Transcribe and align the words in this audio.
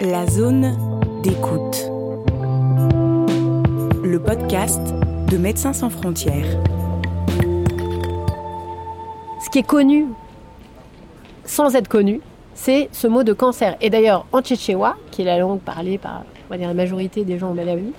La 0.00 0.26
zone 0.26 0.76
d'écoute. 1.22 1.90
Le 4.04 4.18
podcast 4.18 4.80
de 5.30 5.38
Médecins 5.38 5.72
sans 5.72 5.88
frontières. 5.88 6.44
Ce 9.42 9.48
qui 9.48 9.60
est 9.60 9.66
connu, 9.66 10.04
sans 11.46 11.74
être 11.74 11.88
connu, 11.88 12.20
c'est 12.54 12.90
ce 12.92 13.06
mot 13.06 13.22
de 13.22 13.32
cancer. 13.32 13.78
Et 13.80 13.88
d'ailleurs, 13.88 14.26
en 14.32 14.42
tchétchéwa, 14.42 14.96
qui 15.10 15.22
est 15.22 15.24
la 15.24 15.38
langue 15.38 15.60
parlée 15.60 15.96
par 15.96 16.24
on 16.46 16.50
va 16.50 16.58
dire, 16.58 16.68
la 16.68 16.74
majorité 16.74 17.24
des 17.24 17.38
gens 17.38 17.52
au 17.52 17.54
Malawi, 17.54 17.94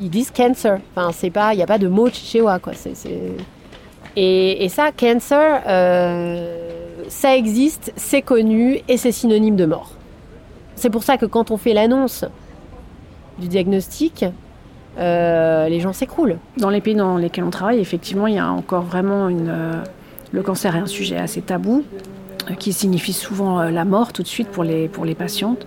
ils 0.00 0.10
disent 0.10 0.30
cancer. 0.30 0.78
Enfin, 0.94 1.10
c'est 1.12 1.30
pas, 1.30 1.52
il 1.52 1.56
n'y 1.56 1.64
a 1.64 1.66
pas 1.66 1.78
de 1.78 1.88
mot 1.88 2.08
tchétchéwa, 2.08 2.60
quoi. 2.60 2.74
Et, 4.14 4.68
ça, 4.68 4.92
cancer, 4.92 5.62
euh, 5.66 6.78
ça 7.08 7.36
existe, 7.36 7.92
c'est 7.96 8.22
connu 8.22 8.82
et 8.86 8.96
c'est 8.96 9.12
synonyme 9.12 9.56
de 9.56 9.66
mort. 9.66 9.97
C'est 10.78 10.90
pour 10.90 11.02
ça 11.02 11.16
que 11.16 11.26
quand 11.26 11.50
on 11.50 11.56
fait 11.56 11.72
l'annonce 11.74 12.24
du 13.40 13.48
diagnostic, 13.48 14.24
euh, 14.96 15.68
les 15.68 15.80
gens 15.80 15.92
s'écroulent. 15.92 16.38
Dans 16.56 16.70
les 16.70 16.80
pays 16.80 16.94
dans 16.94 17.16
lesquels 17.16 17.42
on 17.42 17.50
travaille, 17.50 17.80
effectivement, 17.80 18.28
il 18.28 18.34
y 18.34 18.38
a 18.38 18.48
encore 18.48 18.82
vraiment 18.82 19.28
une. 19.28 19.48
Euh, 19.48 19.82
le 20.30 20.40
cancer 20.42 20.76
est 20.76 20.78
un 20.78 20.86
sujet 20.86 21.16
assez 21.16 21.40
tabou, 21.40 21.82
euh, 22.48 22.54
qui 22.54 22.72
signifie 22.72 23.12
souvent 23.12 23.62
la 23.64 23.84
mort 23.84 24.12
tout 24.12 24.22
de 24.22 24.28
suite 24.28 24.46
pour 24.46 24.62
les, 24.62 24.86
pour 24.86 25.04
les 25.04 25.16
patientes. 25.16 25.66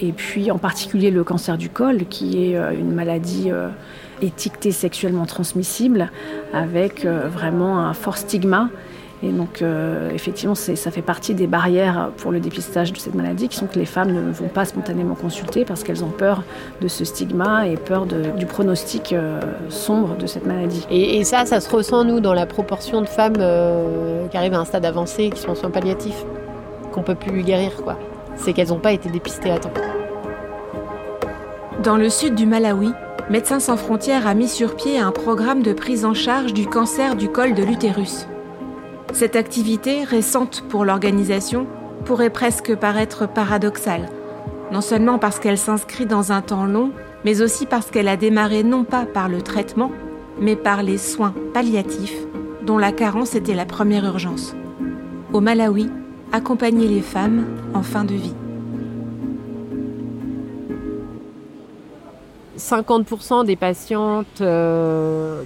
et 0.00 0.12
puis 0.12 0.50
en 0.50 0.58
particulier 0.58 1.12
le 1.12 1.22
cancer 1.22 1.56
du 1.56 1.68
col, 1.68 2.06
qui 2.06 2.42
est 2.42 2.56
une 2.74 2.92
maladie 2.92 3.50
étiquetée 4.20 4.72
sexuellement 4.72 5.26
transmissible, 5.26 6.10
avec 6.54 7.04
vraiment 7.04 7.80
un 7.80 7.92
fort 7.92 8.16
stigma 8.16 8.70
et 9.22 9.30
donc, 9.30 9.62
euh, 9.62 10.10
effectivement, 10.10 10.56
ça 10.56 10.90
fait 10.90 11.02
partie 11.02 11.34
des 11.34 11.46
barrières 11.46 12.10
pour 12.16 12.32
le 12.32 12.40
dépistage 12.40 12.92
de 12.92 12.98
cette 12.98 13.14
maladie, 13.14 13.48
qui 13.48 13.56
sont 13.56 13.66
que 13.66 13.78
les 13.78 13.84
femmes 13.84 14.12
ne 14.12 14.32
vont 14.32 14.48
pas 14.48 14.64
spontanément 14.64 15.14
consulter 15.14 15.64
parce 15.64 15.84
qu'elles 15.84 16.02
ont 16.02 16.10
peur 16.10 16.42
de 16.80 16.88
ce 16.88 17.04
stigma 17.04 17.68
et 17.68 17.76
peur 17.76 18.06
du 18.06 18.46
pronostic 18.46 19.12
euh, 19.12 19.40
sombre 19.68 20.16
de 20.16 20.26
cette 20.26 20.44
maladie. 20.44 20.84
Et, 20.90 21.22
ça, 21.22 21.46
ça 21.46 21.60
se 21.60 21.70
ressent, 21.70 22.04
nous, 22.04 22.18
dans 22.18 22.34
la 22.34 22.46
proportion 22.46 23.00
de 23.00 23.06
femmes 23.06 23.36
euh, 23.38 24.26
qui 24.26 24.36
arrivent 24.36 24.54
à 24.54 24.58
un 24.58 24.64
stade 24.64 24.84
avancé, 24.84 25.30
qui 25.30 25.40
sont 25.40 25.50
en 25.50 25.54
soins 25.54 25.70
palliatifs, 25.70 26.24
qu'on 26.90 27.02
peut 27.02 27.14
plus 27.14 27.44
guérir, 27.44 27.76
quoi. 27.76 27.96
C'est 28.34 28.52
qu'elles 28.52 28.68
n'ont 28.68 28.80
pas 28.80 28.92
été 28.92 29.08
dépistées 29.08 29.52
à 29.52 29.58
temps. 29.58 29.72
Dans 31.84 31.96
le 31.96 32.08
sud 32.08 32.34
du 32.34 32.46
Malawi, 32.46 32.92
Médecins 33.30 33.60
sans 33.60 33.76
frontières 33.76 34.26
a 34.26 34.34
mis 34.34 34.48
sur 34.48 34.74
pied 34.74 34.98
un 34.98 35.12
programme 35.12 35.62
de 35.62 35.72
prise 35.72 36.04
en 36.04 36.12
charge 36.12 36.52
du 36.52 36.66
cancer 36.66 37.14
du 37.14 37.28
col 37.28 37.54
de 37.54 37.62
l'utérus. 37.62 38.26
Cette 39.12 39.36
activité, 39.36 40.04
récente 40.04 40.64
pour 40.68 40.84
l'organisation, 40.84 41.66
pourrait 42.06 42.30
presque 42.30 42.74
paraître 42.74 43.28
paradoxale, 43.28 44.08
non 44.72 44.80
seulement 44.80 45.18
parce 45.18 45.38
qu'elle 45.38 45.58
s'inscrit 45.58 46.06
dans 46.06 46.32
un 46.32 46.40
temps 46.40 46.64
long, 46.64 46.92
mais 47.24 47.42
aussi 47.42 47.66
parce 47.66 47.90
qu'elle 47.90 48.08
a 48.08 48.16
démarré 48.16 48.62
non 48.62 48.84
pas 48.84 49.04
par 49.04 49.28
le 49.28 49.42
traitement, 49.42 49.92
mais 50.40 50.56
par 50.56 50.82
les 50.82 50.98
soins 50.98 51.34
palliatifs, 51.52 52.16
dont 52.62 52.78
la 52.78 52.90
carence 52.90 53.34
était 53.34 53.54
la 53.54 53.66
première 53.66 54.06
urgence. 54.06 54.54
Au 55.32 55.40
Malawi, 55.40 55.90
accompagner 56.32 56.88
les 56.88 57.02
femmes 57.02 57.44
en 57.74 57.82
fin 57.82 58.04
de 58.04 58.14
vie. 58.14 58.34
50% 62.58 63.44
des 63.44 63.56
patientes 63.56 64.40
euh, 64.40 65.42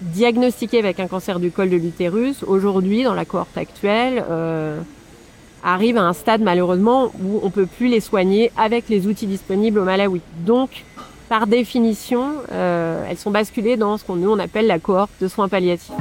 diagnostiqués 0.00 0.78
avec 0.78 1.00
un 1.00 1.06
cancer 1.06 1.40
du 1.40 1.50
col 1.50 1.70
de 1.70 1.76
l'utérus, 1.76 2.42
aujourd'hui, 2.42 3.04
dans 3.04 3.14
la 3.14 3.24
cohorte 3.24 3.56
actuelle, 3.56 4.24
euh, 4.30 4.80
arrivent 5.62 5.98
à 5.98 6.02
un 6.02 6.12
stade 6.12 6.40
malheureusement 6.40 7.12
où 7.22 7.40
on 7.42 7.46
ne 7.46 7.50
peut 7.50 7.66
plus 7.66 7.88
les 7.88 8.00
soigner 8.00 8.50
avec 8.56 8.88
les 8.88 9.06
outils 9.06 9.26
disponibles 9.26 9.78
au 9.78 9.84
Malawi. 9.84 10.20
Donc, 10.46 10.84
par 11.28 11.46
définition, 11.46 12.26
euh, 12.52 13.04
elles 13.08 13.18
sont 13.18 13.30
basculées 13.30 13.76
dans 13.76 13.98
ce 13.98 14.04
qu'on 14.04 14.16
nous 14.16 14.30
on 14.30 14.38
appelle 14.38 14.66
la 14.66 14.78
cohorte 14.78 15.12
de 15.20 15.28
soins 15.28 15.48
palliatifs. 15.48 15.92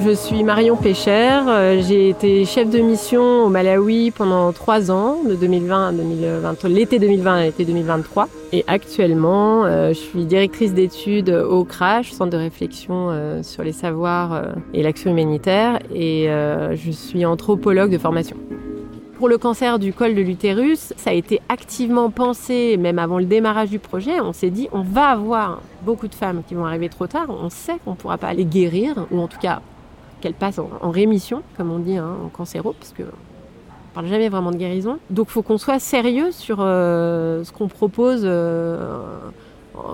Je 0.00 0.10
suis 0.10 0.42
Marion 0.42 0.76
Pécher, 0.76 1.40
euh, 1.46 1.80
j'ai 1.80 2.08
été 2.08 2.44
chef 2.44 2.68
de 2.68 2.78
mission 2.78 3.44
au 3.44 3.48
Malawi 3.48 4.10
pendant 4.10 4.52
trois 4.52 4.90
ans, 4.90 5.18
de 5.24 5.34
2020 5.34 5.88
à 5.88 5.92
2020, 5.92 6.64
l'été 6.64 6.98
2020 6.98 7.34
à 7.34 7.42
l'été 7.44 7.64
2023. 7.64 8.28
Et 8.56 8.62
actuellement, 8.68 9.64
euh, 9.64 9.88
je 9.88 9.94
suis 9.94 10.26
directrice 10.26 10.74
d'études 10.74 11.28
au 11.28 11.64
CRASH, 11.64 12.12
Centre 12.12 12.30
de 12.30 12.36
réflexion 12.36 13.08
euh, 13.10 13.42
sur 13.42 13.64
les 13.64 13.72
savoirs 13.72 14.54
et 14.72 14.84
l'action 14.84 15.10
humanitaire, 15.10 15.80
et 15.92 16.28
je 16.28 16.90
suis 16.92 17.26
anthropologue 17.26 17.90
de 17.90 17.98
formation. 17.98 18.36
Pour 19.18 19.28
le 19.28 19.38
cancer 19.38 19.80
du 19.80 19.92
col 19.92 20.14
de 20.14 20.22
l'utérus, 20.22 20.92
ça 20.96 21.10
a 21.10 21.12
été 21.14 21.40
activement 21.48 22.10
pensé, 22.10 22.76
même 22.76 23.00
avant 23.00 23.18
le 23.18 23.24
démarrage 23.24 23.70
du 23.70 23.80
projet. 23.80 24.20
On 24.20 24.32
s'est 24.32 24.50
dit, 24.50 24.68
on 24.70 24.82
va 24.82 25.06
avoir 25.06 25.60
beaucoup 25.82 26.06
de 26.06 26.14
femmes 26.14 26.42
qui 26.46 26.54
vont 26.54 26.64
arriver 26.64 26.88
trop 26.88 27.08
tard. 27.08 27.26
On 27.30 27.50
sait 27.50 27.78
qu'on 27.84 27.92
ne 27.92 27.96
pourra 27.96 28.18
pas 28.18 28.32
les 28.34 28.44
guérir, 28.44 29.06
ou 29.10 29.20
en 29.20 29.26
tout 29.26 29.38
cas 29.38 29.62
qu'elle 30.20 30.34
passe 30.34 30.60
en, 30.60 30.90
rémission, 30.90 31.42
comme 31.56 31.72
on 31.72 31.80
dit 31.80 31.96
hein, 31.96 32.16
en 32.24 32.28
cancéro, 32.28 32.72
parce 32.72 32.92
que 32.92 33.02
parle 33.94 34.08
jamais 34.08 34.28
vraiment 34.28 34.50
de 34.50 34.56
guérison. 34.56 34.98
Donc, 35.08 35.28
il 35.30 35.32
faut 35.32 35.42
qu'on 35.42 35.58
soit 35.58 35.78
sérieux 35.78 36.32
sur 36.32 36.58
euh, 36.60 37.44
ce 37.44 37.52
qu'on 37.52 37.68
propose 37.68 38.22
euh, 38.24 38.98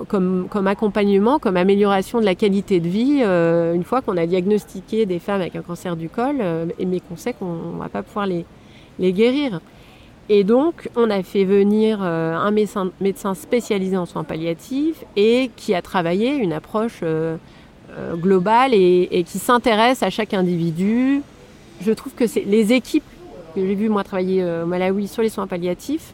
comme, 0.07 0.49
accompagnement, 0.65 1.39
comme 1.39 1.55
amélioration 1.55 2.19
de 2.19 2.25
la 2.25 2.35
qualité 2.35 2.79
de 2.79 2.89
vie, 2.89 3.21
euh, 3.21 3.73
une 3.73 3.83
fois 3.83 4.01
qu'on 4.01 4.17
a 4.17 4.25
diagnostiqué 4.25 5.05
des 5.05 5.19
femmes 5.19 5.41
avec 5.41 5.55
un 5.55 5.61
cancer 5.61 5.95
du 5.95 6.09
col, 6.09 6.37
mais 6.85 6.99
qu'on 6.99 7.15
sait 7.15 7.33
qu'on 7.33 7.73
ne 7.73 7.79
va 7.79 7.89
pas 7.89 8.03
pouvoir 8.03 8.25
les, 8.25 8.45
guérir. 8.99 9.61
Et 10.29 10.43
donc, 10.43 10.89
on 10.95 11.09
a 11.09 11.23
fait 11.23 11.43
venir 11.43 12.01
un 12.01 12.51
médecin, 12.51 13.33
spécialisé 13.33 13.97
en 13.97 14.05
soins 14.05 14.23
palliatifs 14.23 15.03
et 15.15 15.49
qui 15.55 15.73
a 15.73 15.81
travaillé 15.81 16.35
une 16.35 16.53
approche 16.53 17.03
globale 18.15 18.73
et, 18.73 19.23
qui 19.27 19.39
s'intéresse 19.39 20.03
à 20.03 20.09
chaque 20.09 20.33
individu. 20.33 21.21
Je 21.81 21.91
trouve 21.91 22.13
que 22.13 22.25
les 22.45 22.73
équipes 22.73 23.03
j'ai 23.55 23.75
vu 23.75 23.89
moi 23.89 24.03
travailler 24.03 24.43
euh, 24.43 24.63
au 24.63 24.67
Malawi 24.67 25.07
sur 25.07 25.21
les 25.21 25.29
soins 25.29 25.47
palliatifs 25.47 26.13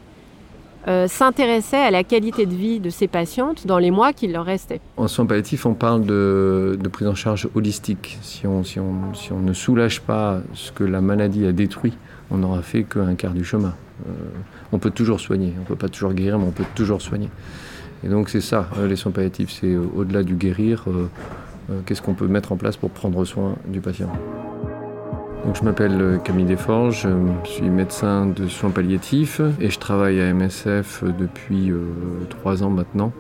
euh, 0.87 1.07
s'intéressaient 1.07 1.75
à 1.83 1.91
la 1.91 2.03
qualité 2.03 2.45
de 2.45 2.53
vie 2.53 2.79
de 2.79 2.89
ces 2.89 3.07
patientes 3.07 3.67
dans 3.67 3.77
les 3.77 3.91
mois 3.91 4.13
qui 4.13 4.27
leur 4.27 4.45
restaient. 4.45 4.79
En 4.95 5.09
soins 5.09 5.25
palliatifs, 5.25 5.65
on 5.65 5.73
parle 5.73 6.05
de, 6.05 6.79
prise 6.91 7.07
en 7.07 7.15
charge 7.15 7.49
holistique. 7.55 8.17
Si 8.21 8.47
on, 8.47 8.63
si, 8.63 8.79
on, 8.79 9.13
si 9.13 9.33
on, 9.33 9.39
ne 9.39 9.51
soulage 9.51 9.99
pas 9.99 10.39
ce 10.53 10.71
que 10.71 10.85
la 10.85 11.01
maladie 11.01 11.45
a 11.45 11.51
détruit, 11.51 11.93
on 12.31 12.37
n'aura 12.37 12.61
fait 12.61 12.83
qu'un 12.83 13.15
quart 13.15 13.33
du 13.33 13.43
chemin. 13.43 13.73
on 14.71 14.79
peut 14.79 14.91
toujours 14.91 15.19
soigner, 15.19 15.53
on 15.57 15.61
ne 15.61 15.65
peut 15.65 15.75
pas 15.75 15.89
toujours 15.89 16.13
guérir, 16.13 16.39
mais 16.39 16.45
on 16.45 16.51
peut 16.51 16.65
toujours 16.73 17.01
soigner. 17.01 17.29
Et 18.05 18.07
donc 18.07 18.29
c'est 18.29 18.41
ça, 18.41 18.69
les 18.87 18.95
soins 18.95 19.11
palliatifs, 19.11 19.49
c'est 19.49 19.75
au-delà 19.75 20.23
du 20.23 20.35
guérir, 20.35 20.85
euh, 21.69 21.81
qu'est-ce 21.85 22.01
qu'on 22.01 22.13
peut 22.13 22.27
mettre 22.27 22.51
en 22.51 22.57
place 22.57 22.77
pour 22.77 22.91
prendre 22.91 23.23
soin 23.25 23.55
du 23.67 23.81
patient? 23.81 24.09
Donc, 25.47 25.55
je 25.55 25.63
m'appelle 25.63 26.01
euh, 26.01 26.17
Camille 26.17 26.43
Desforges, 26.43 27.07
je 27.45 27.49
suis 27.49 27.69
médecin 27.69 28.25
de 28.25 28.49
soins 28.49 28.69
palliatifs 28.69 29.39
et 29.61 29.69
je 29.69 29.79
travaille 29.79 30.19
à 30.19 30.33
MSF 30.33 31.05
depuis 31.17 31.71
euh, 31.71 31.85
trois 32.29 32.63
ans 32.63 32.69
maintenant. 32.69 33.13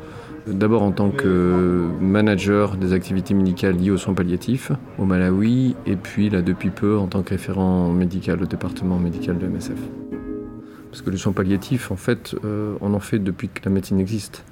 D'abord 0.45 0.83
en 0.83 0.91
tant 0.91 1.09
que 1.09 1.87
manager 2.01 2.75
des 2.75 2.91
activités 2.91 3.33
médicales 3.33 3.77
liées 3.77 3.91
aux 3.91 3.97
soins 3.97 4.13
palliatifs 4.13 4.73
au 4.99 5.05
Malawi 5.05 5.77
et 5.85 5.95
puis 5.95 6.29
là 6.29 6.41
depuis 6.41 6.69
peu 6.69 6.97
en 6.97 7.07
tant 7.07 7.23
que 7.23 7.29
référent 7.29 7.87
médical 7.93 8.43
au 8.43 8.45
département 8.45 8.99
médical 8.99 9.37
de 9.37 9.47
MSF. 9.47 9.79
Parce 10.91 11.01
que 11.01 11.09
les 11.09 11.17
soins 11.17 11.31
palliatifs, 11.31 11.91
en 11.91 11.95
fait, 11.95 12.35
on 12.81 12.93
en 12.93 12.99
fait 12.99 13.19
depuis 13.19 13.47
que 13.47 13.61
la 13.63 13.71
médecine 13.71 14.01
existe. 14.01 14.43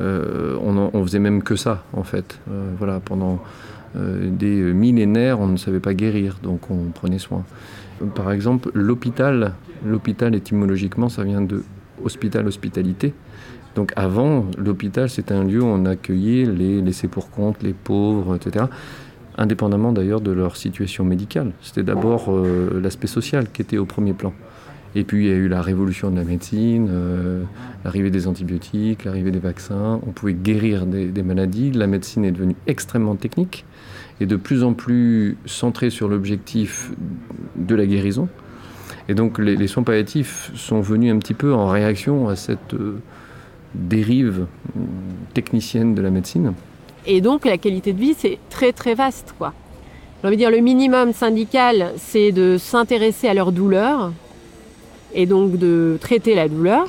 Euh, 0.00 0.56
on, 0.60 1.02
faisait 1.04 1.18
même 1.18 1.42
que 1.42 1.56
ça, 1.56 1.84
en 1.92 2.02
fait. 2.02 2.38
Euh, 2.50 2.70
voilà, 2.78 3.00
pendant 3.00 3.34
euh, 3.34 3.36
des 3.94 4.72
millénaires, 4.72 5.40
on 5.40 5.48
ne 5.48 5.56
savait 5.56 5.80
pas 5.80 5.94
guérir, 5.94 6.38
donc 6.42 6.70
on 6.70 6.90
prenait 6.94 7.18
soin. 7.18 7.44
Par 8.14 8.32
exemple, 8.32 8.70
l'hôpital, 8.74 9.54
l'hôpital 9.84 10.34
étymologiquement, 10.34 11.08
ça 11.08 11.24
vient 11.24 11.42
de 11.42 11.62
hospital, 12.02 12.46
hospitalité. 12.46 13.14
Donc 13.74 13.92
avant, 13.96 14.46
l'hôpital, 14.58 15.08
c'était 15.08 15.34
un 15.34 15.44
lieu 15.44 15.62
où 15.62 15.66
on 15.66 15.84
accueillait 15.86 16.44
les 16.46 16.80
laissés 16.82 17.08
pour 17.08 17.30
compte, 17.30 17.62
les 17.62 17.72
pauvres, 17.72 18.36
etc. 18.36 18.66
Indépendamment 19.38 19.92
d'ailleurs 19.92 20.20
de 20.20 20.30
leur 20.30 20.56
situation 20.56 21.04
médicale. 21.04 21.52
C'était 21.62 21.82
d'abord 21.82 22.30
l'aspect 22.82 23.06
social 23.06 23.46
qui 23.50 23.62
était 23.62 23.78
au 23.78 23.86
premier 23.86 24.12
plan. 24.12 24.32
Et 24.94 25.04
puis 25.04 25.26
il 25.26 25.30
y 25.30 25.32
a 25.32 25.36
eu 25.36 25.48
la 25.48 25.62
révolution 25.62 26.10
de 26.10 26.16
la 26.16 26.24
médecine, 26.24 26.88
euh, 26.90 27.44
l'arrivée 27.84 28.10
des 28.10 28.26
antibiotiques, 28.26 29.04
l'arrivée 29.04 29.30
des 29.30 29.38
vaccins. 29.38 30.00
On 30.06 30.10
pouvait 30.10 30.34
guérir 30.34 30.84
des, 30.86 31.22
maladies. 31.22 31.70
La 31.72 31.86
médecine 31.86 32.24
est 32.24 32.32
devenue 32.32 32.56
extrêmement 32.66 33.16
technique 33.16 33.64
et 34.20 34.26
de 34.26 34.36
plus 34.36 34.62
en 34.62 34.74
plus 34.74 35.36
centrée 35.46 35.90
sur 35.90 36.08
l'objectif 36.08 36.92
de 37.56 37.74
la 37.74 37.86
guérison. 37.86 38.28
Et 39.08 39.14
donc 39.14 39.38
les, 39.38 39.66
soins 39.66 39.82
palliatifs 39.82 40.52
sont 40.54 40.80
venus 40.80 41.12
un 41.12 41.18
petit 41.18 41.34
peu 41.34 41.54
en 41.54 41.68
réaction 41.68 42.28
à 42.28 42.36
cette 42.36 42.74
euh, 42.74 43.00
dérive 43.74 44.46
euh, 44.76 44.80
technicienne 45.32 45.94
de 45.94 46.02
la 46.02 46.10
médecine. 46.10 46.52
Et 47.06 47.20
donc 47.20 47.46
la 47.46 47.58
qualité 47.58 47.94
de 47.94 47.98
vie, 47.98 48.14
c'est 48.16 48.38
très 48.50 48.72
très 48.72 48.94
vaste. 48.94 49.34
quoi. 49.38 49.54
J'ai 50.22 50.28
envie 50.28 50.36
de 50.36 50.42
dire, 50.42 50.52
le 50.52 50.60
minimum 50.60 51.12
syndical, 51.12 51.94
c'est 51.96 52.30
de 52.30 52.56
s'intéresser 52.56 53.26
à 53.26 53.34
leur 53.34 53.50
douleur, 53.50 54.12
et 55.14 55.26
donc 55.26 55.56
de 55.58 55.98
traiter 56.00 56.34
la 56.34 56.48
douleur. 56.48 56.86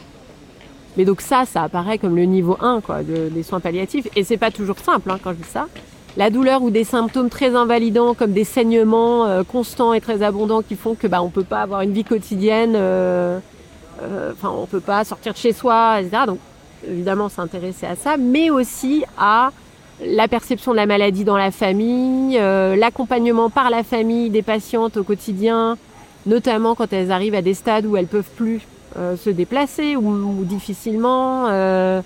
Mais 0.98 1.06
donc 1.06 1.22
ça, 1.22 1.46
ça 1.46 1.64
apparaît 1.64 1.98
comme 1.98 2.16
le 2.16 2.26
niveau 2.26 2.58
1 2.62 2.82
quoi, 2.82 3.02
des 3.04 3.44
soins 3.44 3.60
palliatifs. 3.60 4.08
Et 4.16 4.24
c'est 4.24 4.38
pas 4.38 4.52
toujours 4.52 4.78
simple 4.78 5.10
hein, 5.10 5.20
quand 5.24 5.32
je 5.32 5.38
dis 5.38 5.50
ça. 5.50 5.68
La 6.16 6.30
douleur 6.30 6.62
ou 6.62 6.70
des 6.70 6.84
symptômes 6.84 7.30
très 7.30 7.56
invalidants 7.56 8.14
comme 8.14 8.34
des 8.34 8.44
saignements 8.44 9.26
euh, 9.26 9.44
constants 9.44 9.94
et 9.94 10.02
très 10.02 10.22
abondants 10.22 10.62
qui 10.62 10.76
font 10.76 10.94
que 10.94 11.08
bah, 11.08 11.24
on 11.24 11.30
peut 11.30 11.44
pas 11.44 11.62
avoir 11.62 11.82
une 11.82 11.92
vie 11.92 12.04
quotidienne, 12.04 12.74
euh, 12.76 13.40
euh, 14.04 14.32
enfin 14.34 14.52
on 14.56 14.68
peut 14.68 14.80
pas 14.80 15.04
sortir 15.06 15.34
de 15.34 15.40
chez 15.40 15.54
soi, 15.54 16.02
etc. 16.02 16.26
Donc 16.28 16.38
évidemment 16.88 17.30
s'intéresser 17.30 17.88
à 17.88 17.96
ça, 17.96 18.18
mais 18.18 18.52
aussi 18.52 19.04
à 19.18 19.52
la 20.06 20.28
perception 20.28 20.72
de 20.72 20.76
la 20.76 20.86
maladie 20.86 21.24
dans 21.24 21.38
la 21.38 21.50
famille, 21.50 22.38
l'accompagnement 22.38 23.50
par 23.50 23.70
la 23.70 23.84
famille 23.84 24.30
des 24.30 24.42
patientes 24.42 24.98
au 24.98 25.04
quotidien, 25.04 25.78
notamment 26.26 26.76
quand 26.76 26.92
elles 26.94 27.12
arrivent 27.12 27.36
à 27.36 27.42
des 27.42 27.54
stades 27.54 27.86
où 27.86 27.98
elles 27.98 28.08
peuvent 28.08 28.30
plus 28.36 28.62
euh, 28.98 29.18
se 29.18 29.30
déplacer 29.32 29.96
ou, 29.96 30.44
difficilement. 30.44 31.48
Euh, 31.48 32.02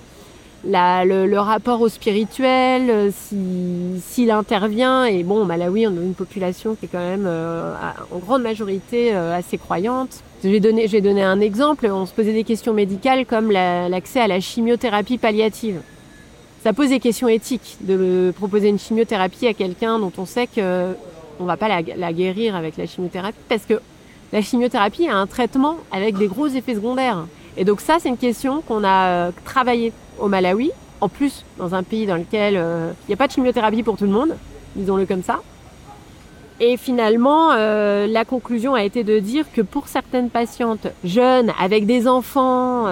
le, 0.63 1.37
rapport 1.37 1.81
au 1.81 1.89
spirituel, 1.89 2.89
euh, 2.89 3.11
s'il 3.11 4.31
intervient, 4.31 5.05
et 5.05 5.23
bon, 5.23 5.45
Malawi, 5.45 5.87
on 5.87 5.91
a 5.91 6.01
une 6.01 6.13
population 6.13 6.75
qui 6.75 6.85
est 6.85 6.89
quand 6.89 6.97
même 6.97 7.27
en 7.27 8.17
grande 8.19 8.41
majorité 8.41 9.11
assez 9.11 9.57
croyante. 9.57 10.23
Je 10.43 10.49
vais, 10.49 10.59
donner, 10.59 10.87
je 10.87 10.97
un 10.97 11.39
exemple. 11.39 11.87
On 11.91 12.05
se 12.05 12.13
posait 12.13 12.33
des 12.33 12.43
questions 12.43 12.73
médicales 12.73 13.25
comme 13.25 13.51
l'accès 13.51 14.21
à 14.21 14.27
la 14.27 14.39
chimiothérapie 14.39 15.17
palliative. 15.17 15.81
Ça 16.63 16.73
pose 16.73 16.89
des 16.89 16.99
questions 16.99 17.27
éthiques 17.27 17.77
de 17.81 18.33
proposer 18.35 18.69
une 18.69 18.79
chimiothérapie 18.79 19.47
à 19.47 19.53
quelqu'un 19.53 19.99
dont 19.99 20.11
on 20.17 20.25
sait 20.25 20.47
qu'on 20.47 20.61
ne 21.39 21.45
va 21.45 21.57
pas 21.57 21.67
la, 21.67 21.81
la, 21.95 22.13
guérir 22.13 22.55
avec 22.55 22.77
la 22.77 22.87
chimiothérapie 22.87 23.37
parce 23.47 23.65
que 23.65 23.79
la 24.33 24.41
chimiothérapie 24.41 25.07
a 25.07 25.15
un 25.15 25.27
traitement 25.27 25.77
avec 25.91 26.17
des 26.17 26.27
gros 26.27 26.47
effets 26.47 26.75
secondaires. 26.75 27.25
Et 27.55 27.65
donc 27.65 27.81
ça, 27.81 27.97
c'est 27.99 28.09
une 28.09 28.17
question 28.17 28.61
qu'on 28.61 28.83
a 28.83 29.07
euh, 29.07 29.31
travaillé 29.45 29.93
au 30.19 30.27
Malawi. 30.27 30.71
En 30.99 31.09
plus, 31.09 31.45
dans 31.57 31.75
un 31.75 31.83
pays 31.83 32.05
dans 32.05 32.15
lequel 32.15 32.55
euh, 32.57 32.91
il 33.03 33.11
n'y 33.11 33.13
a 33.13 33.17
pas 33.17 33.27
de 33.27 33.31
chimiothérapie 33.31 33.83
pour 33.83 33.97
tout 33.97 34.05
le 34.05 34.11
monde, 34.11 34.35
disons-le 34.75 35.05
comme 35.05 35.23
ça. 35.23 35.39
Et 36.59 36.75
finalement, 36.75 37.51
euh, 37.51 38.07
la 38.07 38.25
conclusion 38.25 38.73
a 38.73 38.83
été 38.83 39.03
de 39.03 39.19
dire 39.19 39.45
que 39.53 39.61
pour 39.61 39.87
certaines 39.87 40.29
patientes 40.29 40.87
jeunes, 41.03 41.51
avec 41.59 41.85
des 41.85 42.07
enfants, 42.07 42.87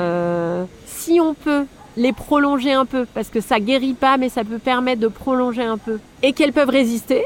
si 0.85 1.19
on 1.19 1.33
peut 1.33 1.65
les 1.97 2.13
prolonger 2.13 2.73
un 2.73 2.85
peu, 2.85 3.07
parce 3.13 3.29
que 3.29 3.41
ça 3.41 3.59
guérit 3.59 3.93
pas, 3.93 4.17
mais 4.17 4.29
ça 4.29 4.43
peut 4.43 4.59
permettre 4.59 5.01
de 5.01 5.07
prolonger 5.07 5.63
un 5.63 5.77
peu, 5.77 5.99
et 6.21 6.33
qu'elles 6.33 6.53
peuvent 6.53 6.69
résister, 6.69 7.23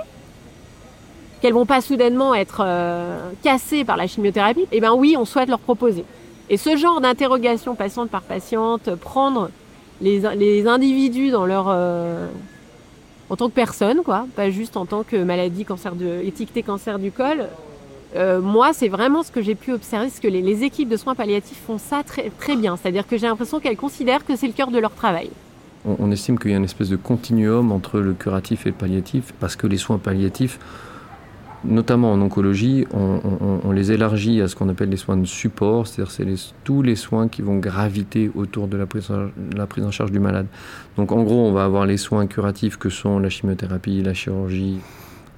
qu'elles 1.41 1.53
vont 1.53 1.65
pas 1.65 1.81
soudainement 1.81 2.35
être 2.35 2.61
euh, 2.65 3.29
cassées 3.43 3.83
par 3.83 3.97
la 3.97 4.07
chimiothérapie, 4.07 4.67
eh 4.71 4.79
bien 4.79 4.93
oui, 4.93 5.15
on 5.17 5.25
souhaite 5.25 5.49
leur 5.49 5.59
proposer. 5.59 6.05
Et 6.49 6.57
ce 6.57 6.75
genre 6.75 6.99
d'interrogation 7.01 7.75
patiente 7.75 8.09
par 8.09 8.23
patiente, 8.23 8.95
prendre 8.95 9.49
les, 10.01 10.67
individus 10.67 11.29
dans 11.29 11.45
leur 11.45 11.67
euh, 11.69 12.27
en 13.29 13.35
tant 13.35 13.49
que 13.49 13.53
personne, 13.53 14.01
quoi, 14.03 14.25
pas 14.35 14.49
juste 14.49 14.77
en 14.77 14.85
tant 14.85 15.03
que 15.03 15.21
maladie 15.23 15.65
cancer 15.65 15.95
de 15.95 16.21
étiqueté 16.23 16.63
cancer 16.63 16.99
du 16.99 17.11
col. 17.11 17.47
Euh, 18.15 18.41
moi, 18.41 18.73
c'est 18.73 18.87
vraiment 18.87 19.21
ce 19.21 19.31
que 19.31 19.41
j'ai 19.41 19.53
pu 19.53 19.71
observer, 19.71 20.09
ce 20.09 20.19
que 20.19 20.27
les, 20.27 20.63
équipes 20.63 20.89
de 20.89 20.97
soins 20.97 21.13
palliatifs 21.13 21.61
font 21.67 21.77
ça 21.77 22.01
très, 22.03 22.31
très 22.39 22.55
bien. 22.55 22.75
C'est-à-dire 22.75 23.07
que 23.07 23.17
j'ai 23.17 23.27
l'impression 23.27 23.59
qu'elles 23.59 23.77
considèrent 23.77 24.25
que 24.25 24.35
c'est 24.35 24.47
le 24.47 24.53
cœur 24.53 24.71
de 24.71 24.79
leur 24.79 24.91
travail. 24.91 25.29
On 25.85 26.11
estime 26.11 26.37
qu'il 26.39 26.51
y 26.51 26.53
a 26.55 26.57
une 26.57 26.65
espèce 26.65 26.89
de 26.89 26.97
continuum 26.97 27.71
entre 27.71 27.99
le 27.99 28.13
curatif 28.13 28.65
et 28.65 28.69
le 28.69 28.75
palliatif, 28.75 29.33
parce 29.39 29.55
que 29.55 29.67
les 29.67 29.77
soins 29.77 29.97
palliatifs 29.97 30.59
notamment 31.63 32.13
en 32.13 32.21
oncologie, 32.21 32.85
on, 32.93 33.71
les 33.71 33.91
élargit 33.91 34.41
à 34.41 34.47
ce 34.47 34.55
qu'on 34.55 34.69
appelle 34.69 34.89
les 34.89 34.97
soins 34.97 35.17
de 35.17 35.25
support, 35.25 35.87
c'est-à-dire 35.87 36.11
c'est 36.11 36.25
tous 36.63 36.81
les 36.81 36.95
soins 36.95 37.27
qui 37.27 37.41
vont 37.41 37.57
graviter 37.57 38.31
autour 38.35 38.67
de 38.67 38.77
la 38.77 38.85
prise, 38.85 39.11
en, 39.11 39.91
charge 39.91 40.11
du 40.11 40.19
malade. 40.19 40.47
Donc 40.97 41.11
en 41.11 41.23
gros, 41.23 41.47
on 41.47 41.51
va 41.51 41.65
avoir 41.65 41.85
les 41.85 41.97
soins 41.97 42.27
curatifs 42.27 42.77
que 42.77 42.89
sont 42.89 43.19
la 43.19 43.29
chimiothérapie, 43.29 44.01
la 44.01 44.13
chirurgie 44.13 44.79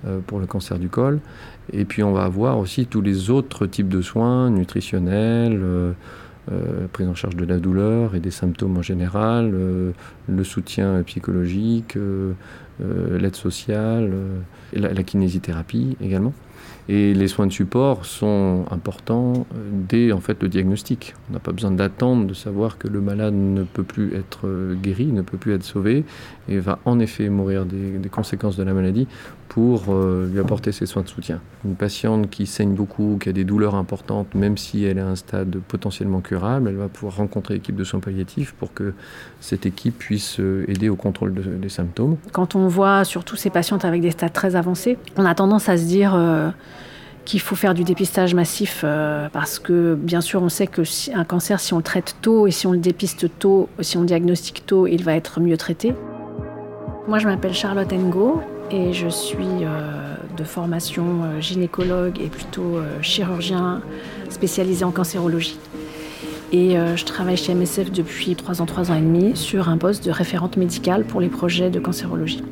euh, 0.07 0.19
pour 0.25 0.39
le 0.39 0.45
cancer 0.45 0.79
du 0.79 0.89
col, 0.89 1.19
et 1.73 1.85
puis 1.85 2.03
on 2.03 2.11
va 2.11 2.23
avoir 2.23 2.57
aussi 2.57 2.85
tous 2.85 3.01
les 3.01 3.29
autres 3.29 3.65
types 3.65 3.89
de 3.89 4.01
soins 4.01 4.49
nutritionnels. 4.49 5.59
Euh, 5.61 5.91
euh, 6.51 6.87
prise 6.91 7.07
en 7.07 7.15
charge 7.15 7.35
de 7.35 7.45
la 7.45 7.59
douleur 7.59 8.15
et 8.15 8.19
des 8.19 8.31
symptômes 8.31 8.77
en 8.77 8.81
général, 8.81 9.51
le 9.51 10.43
soutien 10.43 11.03
psychologique, 11.03 11.97
l'aide 12.79 13.35
sociale, 13.35 14.11
la, 14.73 14.93
la, 14.93 15.03
kinésithérapie 15.03 15.97
également. 16.01 16.33
Et 16.89 17.13
les 17.13 17.27
soins 17.27 17.47
de 17.47 17.51
support 17.51 18.05
sont 18.05 18.65
importants 18.71 19.45
euh, 19.55 19.69
dès 19.71 20.11
en 20.11 20.19
fait 20.19 20.41
le 20.41 20.49
diagnostic. 20.49 21.13
On 21.29 21.33
n'a 21.33 21.39
pas 21.39 21.51
besoin 21.51 21.71
d'attendre 21.71 22.25
de 22.25 22.33
savoir 22.33 22.77
que 22.77 22.87
le 22.87 23.01
malade 23.01 23.33
ne 23.33 23.63
peut 23.63 23.83
plus 23.83 24.15
être 24.15 24.41
euh, 24.45 24.75
guéri, 24.75 25.05
ne 25.05 25.21
peut 25.21 25.37
plus 25.37 25.53
être 25.53 25.63
sauvé 25.63 26.03
et 26.49 26.59
va 26.59 26.79
en 26.85 26.99
effet 26.99 27.29
mourir 27.29 27.65
des, 27.65 28.09
conséquences 28.09 28.57
de 28.57 28.63
la 28.63 28.73
maladie 28.73 29.07
pour 29.51 29.83
euh, 29.89 30.29
lui 30.31 30.39
apporter 30.39 30.71
ses 30.71 30.85
soins 30.85 31.01
de 31.01 31.09
soutien. 31.09 31.41
Une 31.65 31.75
patiente 31.75 32.29
qui 32.29 32.45
saigne 32.45 32.73
beaucoup, 32.73 33.17
qui 33.21 33.27
a 33.27 33.33
des 33.33 33.43
douleurs 33.43 33.75
importantes, 33.75 34.33
même 34.33 34.57
si 34.57 34.85
elle 34.85 34.97
est 34.97 35.01
à 35.01 35.07
un 35.07 35.17
stade 35.17 35.57
potentiellement 35.67 36.21
curable, 36.21 36.69
elle 36.69 36.77
va 36.77 36.87
pouvoir 36.87 37.17
rencontrer 37.17 37.55
l'équipe 37.55 37.75
de 37.75 37.83
soins 37.83 37.99
palliatifs 37.99 38.53
pour 38.53 38.73
que 38.73 38.93
cette 39.41 39.65
équipe 39.65 39.97
puisse 39.97 40.39
aider 40.69 40.87
au 40.87 40.95
contrôle 40.95 41.33
des 41.33 41.67
symptômes. 41.67 42.15
Quand 42.31 42.55
on 42.55 42.69
voit 42.69 43.03
surtout 43.03 43.35
ces 43.35 43.49
patientes 43.49 43.83
avec 43.83 44.01
des 44.01 44.11
stades 44.11 44.31
très 44.31 44.55
avancés, 44.55 44.97
on 45.17 45.25
a 45.25 45.35
tendance 45.35 45.67
à 45.67 45.77
se 45.77 45.83
dire 45.83 46.15
qu'il 47.25 47.39
faut 47.39 47.55
faire 47.55 47.73
du 47.73 47.83
dépistage 47.83 48.33
massif 48.33 48.81
euh, 48.83 49.29
parce 49.31 49.59
que 49.59 49.95
bien 49.95 50.21
sûr 50.21 50.41
on 50.41 50.49
sait 50.49 50.67
que 50.67 50.83
si 50.83 51.13
un 51.13 51.23
cancer 51.23 51.59
si 51.59 51.73
on 51.73 51.77
le 51.77 51.83
traite 51.83 52.15
tôt 52.21 52.47
et 52.47 52.51
si 52.51 52.67
on 52.67 52.71
le 52.71 52.79
dépiste 52.79 53.27
tôt, 53.37 53.69
si 53.79 53.97
on 53.97 54.01
le 54.01 54.07
diagnostique 54.07 54.63
tôt, 54.65 54.87
il 54.87 55.03
va 55.03 55.13
être 55.15 55.39
mieux 55.39 55.57
traité. 55.57 55.93
Moi 57.07 57.19
je 57.19 57.27
m'appelle 57.27 57.53
Charlotte 57.53 57.91
Ngo 57.91 58.41
et 58.73 58.93
je 58.93 59.07
suis 59.07 59.63
euh, 59.63 60.15
de 60.37 60.43
formation 60.43 61.23
euh, 61.23 61.41
gynécologue 61.41 62.19
et 62.19 62.27
plutôt 62.27 62.79
chirurgien 63.01 63.81
spécialisé 64.29 64.85
en 64.85 64.91
cancérologie. 64.91 65.57
Et 66.53 66.75
je 66.75 67.05
travaille 67.05 67.37
chez 67.37 67.55
MSF 67.55 67.91
depuis 67.91 68.35
3 68.35 68.61
ans, 68.61 68.65
3 68.65 68.91
ans 68.91 68.95
et 68.95 68.99
demi 68.99 69.37
sur 69.37 69.69
un 69.69 69.77
poste 69.77 70.03
de 70.03 70.11
référente 70.11 70.57
médicale 70.57 71.05
pour 71.05 71.21
les 71.21 71.29
projets 71.29 71.69
de 71.69 71.79
cancérologie. 71.79 72.43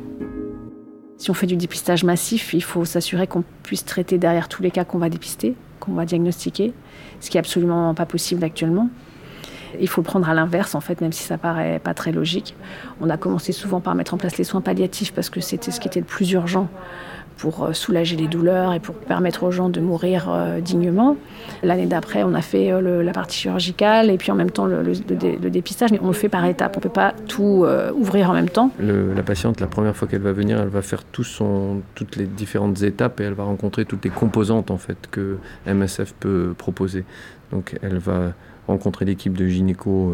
Si 1.18 1.30
on 1.30 1.34
fait 1.34 1.48
du 1.48 1.58
dépistage 1.58 2.06
massif, 2.06 2.54
il 2.54 2.64
faut 2.64 2.86
s'assurer 2.86 3.28
qu'on 3.28 3.44
puisse 3.64 3.84
traiter 3.84 4.18
derrière 4.18 4.48
tous 4.48 4.64
les 4.64 4.72
cas 4.72 4.86
qu'on 4.86 5.00
va 5.00 5.10
dépister, 5.10 5.54
qu'on 5.82 5.92
va 5.92 6.06
diagnostiquer, 6.06 6.72
ce 7.20 7.30
qui 7.30 7.36
est 7.36 7.42
absolument 7.42 7.94
pas 7.94 8.06
possible 8.06 8.42
actuellement. 8.46 8.90
Il 9.80 9.88
faut 9.88 10.02
le 10.02 10.06
prendre 10.06 10.30
à 10.30 10.34
l'inverse, 10.34 10.76
en 10.76 10.82
fait, 10.82 11.02
même 11.02 11.12
si 11.12 11.24
ça 11.24 11.38
paraît 11.38 11.80
pas 11.80 11.94
très 11.94 12.12
logique. 12.12 12.56
On 13.02 13.10
a 13.10 13.18
commencé 13.18 13.52
souvent 13.52 13.80
par 13.80 13.96
mettre 13.96 14.14
en 14.14 14.18
place 14.18 14.38
les 14.38 14.44
soins 14.44 14.62
palliatifs 14.62 15.14
parce 15.14 15.30
que 15.30 15.40
c'était 15.40 15.72
ce 15.72 15.80
qui 15.80 15.88
était 15.88 16.00
le 16.00 16.06
plus 16.06 16.32
urgent 16.32 16.68
pour 17.40 17.64
euh, 17.64 17.74
soulager 17.74 18.18
les 18.18 18.28
douleurs 18.28 18.74
et 18.74 18.80
pour 18.80 18.96
permettre 18.96 19.44
aux 19.44 19.52
gens 19.52 19.70
de 19.70 19.80
mourir 19.80 20.28
euh, 20.30 20.60
dignement. 20.60 21.16
L'année 21.64 21.86
d'après, 21.86 22.24
on 22.24 22.34
a 22.34 22.42
fait 22.42 22.72
euh, 22.72 23.02
la 23.02 23.14
partie 23.14 23.40
chirurgicale 23.40 24.12
et 24.12 24.18
puis 24.18 24.32
en 24.32 24.36
même 24.36 24.52
temps 24.52 24.66
le, 24.66 24.84
dépistage, 25.50 25.92
mais 25.92 26.00
on 26.04 26.08
le 26.08 26.14
fait 26.14 26.30
par 26.30 26.46
étapes. 26.46 26.76
On 26.76 26.80
ne 26.80 26.84
peut 26.84 26.90
pas 26.90 27.14
tout 27.28 27.66
ouvrir 27.96 28.30
en 28.30 28.34
même 28.34 28.50
temps. 28.50 28.72
la 28.80 29.24
patiente, 29.24 29.62
la 29.62 29.68
première 29.68 29.96
fois 29.96 30.08
qu'elle 30.08 30.22
va 30.22 30.34
venir, 30.34 30.60
elle 30.60 30.68
va 30.68 30.82
faire 30.82 31.04
toutes 31.04 32.16
les 32.18 32.26
différentes 32.26 32.82
étapes 32.82 33.20
et 33.22 33.24
elle 33.24 33.34
va 33.34 33.44
rencontrer 33.44 33.86
toutes 33.86 34.04
les 34.04 34.12
composantes 34.12 34.70
en 34.70 34.78
fait 34.78 34.98
que 35.10 35.38
MSF 35.66 36.14
peut 36.20 36.54
proposer. 36.58 37.06
Donc 37.52 37.78
elle 37.82 37.98
va 37.98 38.34
rencontrer 38.70 39.06
l'équipe 39.06 39.38
de 39.38 39.48
gynéco 39.48 40.14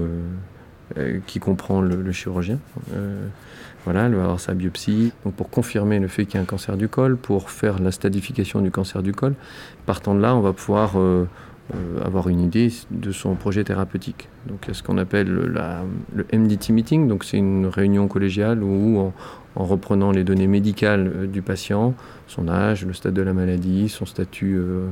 qui 1.27 1.39
comprend 1.39 1.81
le, 1.81 2.11
chirurgien. 2.11 2.59
Voilà, 3.85 4.07
elle 4.07 4.15
va 4.15 4.23
avoir 4.23 4.39
sa 4.39 4.55
biopsie. 4.55 5.13
Donc 5.23 5.35
pour 5.35 5.49
confirmer 5.49 5.99
le 5.99 6.07
fait 6.07 6.25
qu'il 6.25 6.35
y 6.35 6.37
a 6.39 6.41
un 6.41 6.45
cancer 6.45 6.75
du 6.75 6.89
col, 6.89 7.17
pour 7.17 7.51
faire 7.51 7.79
la 7.79 7.91
stadification 7.91 8.61
du 8.61 8.71
cancer 8.71 9.03
du 9.03 9.13
col, 9.13 9.35
partant 9.85 10.15
de 10.15 10.21
là, 10.21 10.35
on 10.35 10.41
va 10.41 10.53
pouvoir 10.53 10.93
euh, 10.99 11.27
euh, 11.73 12.03
avoir 12.03 12.29
une 12.29 12.41
idée 12.41 12.71
de 12.89 13.11
son 13.11 13.35
projet 13.35 13.63
thérapeutique. 13.63 14.27
Donc 14.47 14.59
il 14.63 14.67
y 14.67 14.71
a 14.71 14.73
ce 14.73 14.81
qu'on 14.81 14.97
appelle 14.97 15.27
le 15.27 16.25
MDT 16.31 16.73
meeting, 16.73 17.07
donc 17.07 17.23
c'est 17.23 17.37
une 17.37 17.65
réunion 17.65 18.07
collégiale 18.07 18.61
où 18.61 18.99
en, 18.99 19.13
reprenant 19.55 20.11
les 20.11 20.23
données 20.23 20.47
médicales 20.47 21.11
euh, 21.15 21.27
du 21.27 21.41
patient, 21.41 21.93
son 22.27 22.49
âge, 22.49 22.85
le 22.85 22.93
stade 22.93 23.13
de 23.13 23.21
la 23.21 23.33
maladie, 23.33 23.89
son 23.89 24.05
statut 24.05 24.57
euh, 24.57 24.89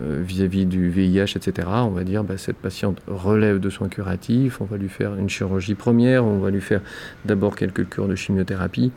vis-à-vis 0.00 0.66
du 0.66 0.90
VIH, 0.90 1.36
etc., 1.36 1.68
on 1.70 1.90
va 1.90 2.04
dire 2.04 2.24
bah, 2.24 2.38
cette 2.38 2.56
patiente 2.56 3.00
relève 3.06 3.58
de 3.58 3.70
soins 3.70 3.88
curatifs, 3.88 4.60
on 4.60 4.64
va 4.64 4.76
lui 4.76 4.88
faire 4.88 5.14
une 5.16 5.28
chirurgie 5.28 5.74
première, 5.74 6.24
on 6.24 6.38
va 6.38 6.50
lui 6.50 6.60
faire 6.60 6.80
d'abord 7.24 7.56
quelques 7.56 7.88
cures 7.88 8.08
de 8.08 8.14
chimiothérapie, 8.14 8.92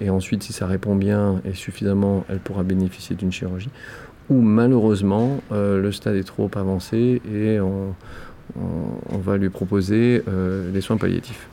et 0.00 0.10
ensuite, 0.10 0.42
si 0.42 0.52
ça 0.52 0.66
répond 0.66 0.96
bien 0.96 1.40
et 1.44 1.54
suffisamment, 1.54 2.24
elle 2.28 2.38
pourra 2.38 2.62
bénéficier 2.62 3.14
d'une 3.16 3.32
chirurgie. 3.32 3.70
Ou 4.30 4.40
malheureusement, 4.40 5.40
euh, 5.52 5.80
le 5.80 5.92
stade 5.92 6.16
est 6.16 6.24
trop 6.24 6.50
avancé 6.54 7.20
et 7.32 7.60
on, 7.60 7.94
va 9.10 9.36
lui 9.36 9.48
proposer 9.48 10.22
euh, 10.28 10.70
des 10.70 10.80
soins 10.80 10.96
palliatifs. 10.96 11.48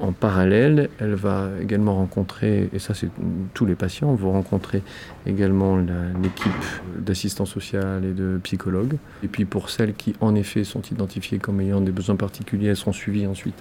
En 0.00 0.12
parallèle, 0.12 0.90
elle 1.00 1.14
va 1.14 1.48
également 1.60 1.94
rencontrer, 1.94 2.68
et 2.72 2.78
ça 2.78 2.94
c'est 2.94 3.08
tous 3.54 3.66
les 3.66 3.74
patients, 3.74 4.14
vont 4.14 4.32
rencontrer 4.32 4.82
également 5.26 5.76
l'équipe 5.76 6.52
d'assistants 6.98 7.46
sociale 7.46 8.04
et 8.04 8.12
de 8.12 8.38
psychologues. 8.42 8.96
Et 9.22 9.28
puis 9.28 9.44
pour 9.44 9.70
celles 9.70 9.94
qui 9.94 10.14
en 10.20 10.34
effet 10.34 10.64
sont 10.64 10.82
identifiées 10.82 11.38
comme 11.38 11.60
ayant 11.60 11.80
des 11.80 11.92
besoins 11.92 12.16
particuliers, 12.16 12.68
elles 12.68 12.76
seront 12.76 12.92
suivies 12.92 13.26
ensuite 13.26 13.56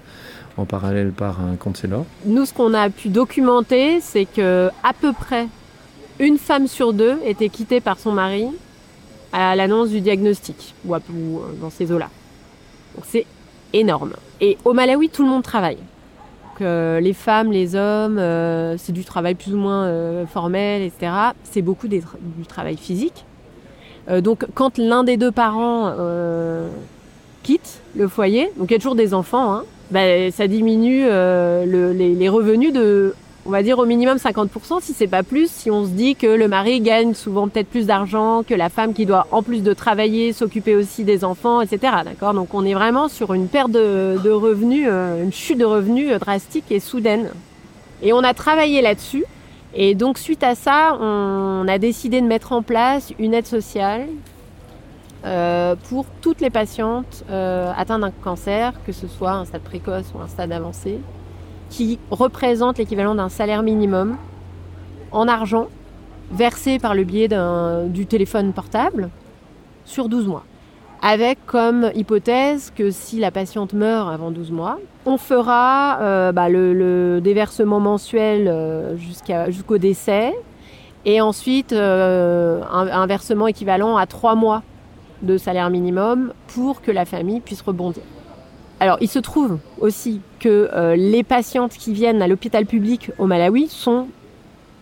en 0.58 0.66
parallèle 0.66 1.12
par 1.12 1.42
un 1.42 1.56
counselor. 1.56 2.06
Nous, 2.26 2.46
ce 2.46 2.54
qu'on 2.54 2.74
a 2.74 2.90
pu 2.90 3.10
documenter, 3.10 4.00
c'est 4.02 4.26
que 4.26 4.70
à 4.84 4.94
peu 4.94 5.14
près 5.14 5.48
une 6.20 6.38
femme 6.38 6.68
sur 6.68 6.94
deux 6.94 7.18
était 7.26 7.50
quittée 7.50 7.82
par 7.82 8.00
son 8.00 8.12
mari 8.12 8.48
à 9.32 9.56
l'annonce 9.56 9.90
du 9.90 10.00
diagnostic, 10.00 10.76
ou, 10.86 10.96
ou 10.96 11.42
dans 11.60 11.72
ces 11.72 11.92
eaux-là. 11.92 12.10
Donc 12.96 13.06
c'est 13.08 13.26
énorme. 13.74 14.14
Et 14.40 14.58
au 14.64 14.74
Malawi, 14.74 15.10
tout 15.10 15.24
le 15.24 15.30
monde 15.30 15.44
travaille. 15.44 15.80
Euh, 16.62 17.00
les 17.00 17.14
femmes, 17.14 17.52
les 17.52 17.76
hommes, 17.76 18.18
euh, 18.18 18.76
c'est 18.78 18.92
du 18.92 19.04
travail 19.04 19.36
plus 19.36 19.54
ou 19.54 19.58
moins 19.58 19.86
euh, 19.86 20.26
formel, 20.26 20.82
etc. 20.82 21.12
C'est 21.44 21.62
beaucoup 21.62 21.88
du 21.88 22.02
travail 22.48 22.78
physique. 22.78 23.26
donc 24.22 24.46
quand 24.54 24.78
l'un 24.78 25.04
des 25.04 25.18
deux 25.18 25.32
parents 25.32 25.94
quitte 27.42 27.82
le 27.96 28.08
foyer, 28.08 28.52
donc 28.58 28.70
il 28.70 28.74
y 28.74 28.76
a 28.76 28.80
toujours 28.80 28.96
des 28.96 29.14
enfants, 29.14 29.54
hein, 29.54 29.64
ben, 29.92 30.32
ça 30.32 30.48
diminue 30.48 31.06
les, 31.06 32.30
revenus 32.30 32.74
de 32.74 33.16
on 33.46 33.50
va 33.50 33.62
dire 33.62 33.78
au 33.80 33.86
minimum 33.86 34.18
50%, 34.18 34.82
si 34.82 34.94
c'est 34.94 35.08
pas 35.08 35.24
plus, 35.24 35.52
si 35.52 35.70
on 35.70 35.86
se 35.86 35.90
dit 35.90 36.16
que 36.16 36.28
le 36.28 36.48
mari 36.48 36.80
gagne 36.80 37.14
souvent 37.14 37.50
peut-être 37.50 37.68
plus 37.68 37.86
d'argent 37.86 38.44
que 38.44 38.54
la 38.54 38.70
femme 38.70 38.94
qui 38.94 39.06
doit, 39.06 39.28
en 39.32 39.44
plus 39.44 39.64
de 39.64 39.74
travailler, 39.74 40.32
s'occuper 40.32 40.76
aussi 40.76 41.04
des 41.04 41.26
enfants, 41.26 41.60
etc. 41.60 41.94
D'accord? 42.06 42.34
Donc 42.34 42.54
on 42.54 42.66
est 42.66 42.74
vraiment 42.74 43.10
sur 43.10 43.34
une 43.34 43.48
perte 43.48 43.72
de, 43.72 44.30
revenus, 44.30 44.88
euh, 44.90 45.24
une 45.24 45.34
chute 45.34 45.58
de 45.58 45.66
revenus 45.66 46.12
euh, 46.12 46.20
drastique 46.20 46.66
et 46.72 46.80
soudaine. 46.80 47.32
Et 48.02 48.14
on 48.14 48.20
a 48.20 48.34
travaillé 48.34 48.82
là-dessus. 48.82 49.26
Et 49.76 49.94
donc 49.96 50.18
suite 50.20 50.44
à 50.44 50.56
ça, 50.56 50.98
on 51.02 51.66
a 51.68 51.78
décidé 51.80 52.22
de 52.22 52.28
mettre 52.28 52.52
en 52.54 52.62
place 52.62 53.12
une 53.20 53.34
aide 53.34 53.48
sociale 53.48 54.08
euh, 55.26 55.76
pour 55.90 56.06
toutes 56.22 56.40
les 56.42 56.52
patientes 56.52 57.26
atteintes 57.30 58.02
d'un 58.02 58.12
cancer, 58.12 58.74
que 58.86 58.92
ce 58.92 59.08
soit 59.08 59.32
un 59.32 59.46
stade 59.46 59.64
précoce 59.64 60.06
ou 60.16 60.22
un 60.22 60.28
stade 60.28 60.52
avancé 60.52 61.00
qui 61.74 61.98
représente 62.12 62.78
l'équivalent 62.78 63.16
d'un 63.16 63.30
salaire 63.30 63.64
minimum 63.64 64.16
en 65.12 65.28
argent 65.28 65.70
versé 66.32 66.78
par 66.78 66.94
le 66.94 67.04
biais 67.04 67.28
du 67.88 68.06
téléphone 68.06 68.54
portable 68.54 69.10
sur 69.84 70.08
12 70.08 70.28
mois. 70.28 70.44
Avec 71.02 71.44
comme 71.48 71.90
hypothèse 71.96 72.72
que 72.76 72.92
si 72.92 73.20
la 73.20 73.32
patiente 73.32 73.74
meurt 73.74 74.14
avant 74.14 74.30
12 74.30 74.52
mois, 74.52 74.80
on 75.08 75.18
fera 75.18 75.98
euh, 76.00 76.32
bah, 76.32 76.48
le, 76.48 77.20
déversement 77.22 77.80
mensuel 77.80 78.48
euh, 78.48 78.96
jusqu'au 78.96 79.80
décès 79.80 80.32
et 81.06 81.22
ensuite 81.22 81.74
euh, 81.74 82.62
un, 82.72 83.08
versement 83.08 83.48
équivalent 83.48 83.98
à 83.98 84.06
3 84.06 84.36
mois 84.36 84.62
de 85.24 85.38
salaire 85.38 85.72
minimum 85.72 86.34
pour 86.54 86.84
que 86.84 86.92
la 86.92 87.06
famille 87.06 87.40
puisse 87.40 87.64
rebondir. 87.64 88.04
Alors, 88.80 88.98
il 89.02 89.08
se 89.08 89.20
trouve 89.20 89.58
aussi 89.80 90.22
euh, 90.50 90.96
les 90.96 91.24
patientes 91.24 91.74
qui 91.74 91.94
viennent 91.94 92.22
à 92.22 92.28
l'hôpital 92.28 92.66
public 92.66 93.12
au 93.18 93.26
Malawi 93.26 93.68
sont, 93.68 94.08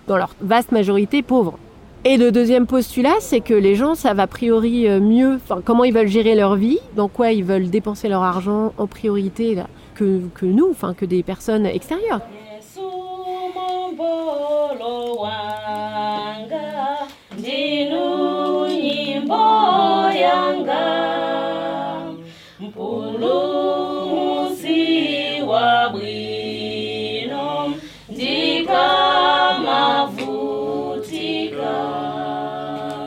dans 0.08 0.18
leur 0.18 0.36
vaste 0.42 0.72
majorité, 0.72 1.22
pauvres. 1.22 1.58
Et 2.04 2.18
le 2.18 2.32
deuxième 2.32 2.66
postulat, 2.66 3.16
c'est 3.20 3.42
que 3.42 3.54
les 3.54 3.76
gens 3.76 3.94
savent 3.94 4.20
a 4.20 4.28
priori 4.28 4.88
euh, 4.88 5.00
mieux 5.00 5.40
comment 5.66 5.84
ils 5.84 5.94
veulent 5.94 6.08
gérer 6.08 6.34
leur 6.34 6.56
vie, 6.56 6.80
dans 6.96 7.08
quoi 7.08 7.32
ils 7.32 7.44
veulent 7.44 7.70
dépenser 7.70 8.10
leur 8.10 8.24
argent 8.24 8.74
en 8.78 8.88
priorité 8.88 9.58
que, 9.94 10.22
nous, 10.42 10.68
enfin 10.72 10.96
que 10.96 11.06
des 11.06 11.22
personnes 11.22 11.68
extérieures. 11.68 12.22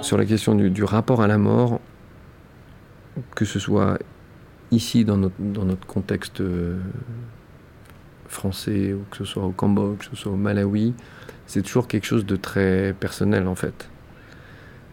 Sur 0.04 0.18
la 0.18 0.26
question 0.26 0.54
du, 0.54 0.84
rapport 0.84 1.22
à 1.22 1.26
la 1.26 1.38
mort, 1.38 1.80
que 3.34 3.46
ce 3.46 3.58
soit 3.58 3.98
ici 4.70 5.04
dans 5.04 5.16
notre, 5.16 5.86
contexte 5.86 6.42
euh, 6.42 6.78
français, 8.28 8.92
ou 8.92 9.04
que 9.10 9.16
ce 9.16 9.24
soit 9.24 9.44
au 9.44 9.50
Cambodge, 9.50 10.00
que 10.00 10.04
ce 10.04 10.16
soit 10.16 10.32
au 10.32 10.36
Malawi, 10.36 10.92
c'est 11.46 11.62
toujours 11.62 11.88
quelque 11.88 12.04
chose 12.04 12.26
de 12.26 12.36
très 12.36 12.94
personnel 13.00 13.48
en 13.48 13.54
fait. 13.54 13.88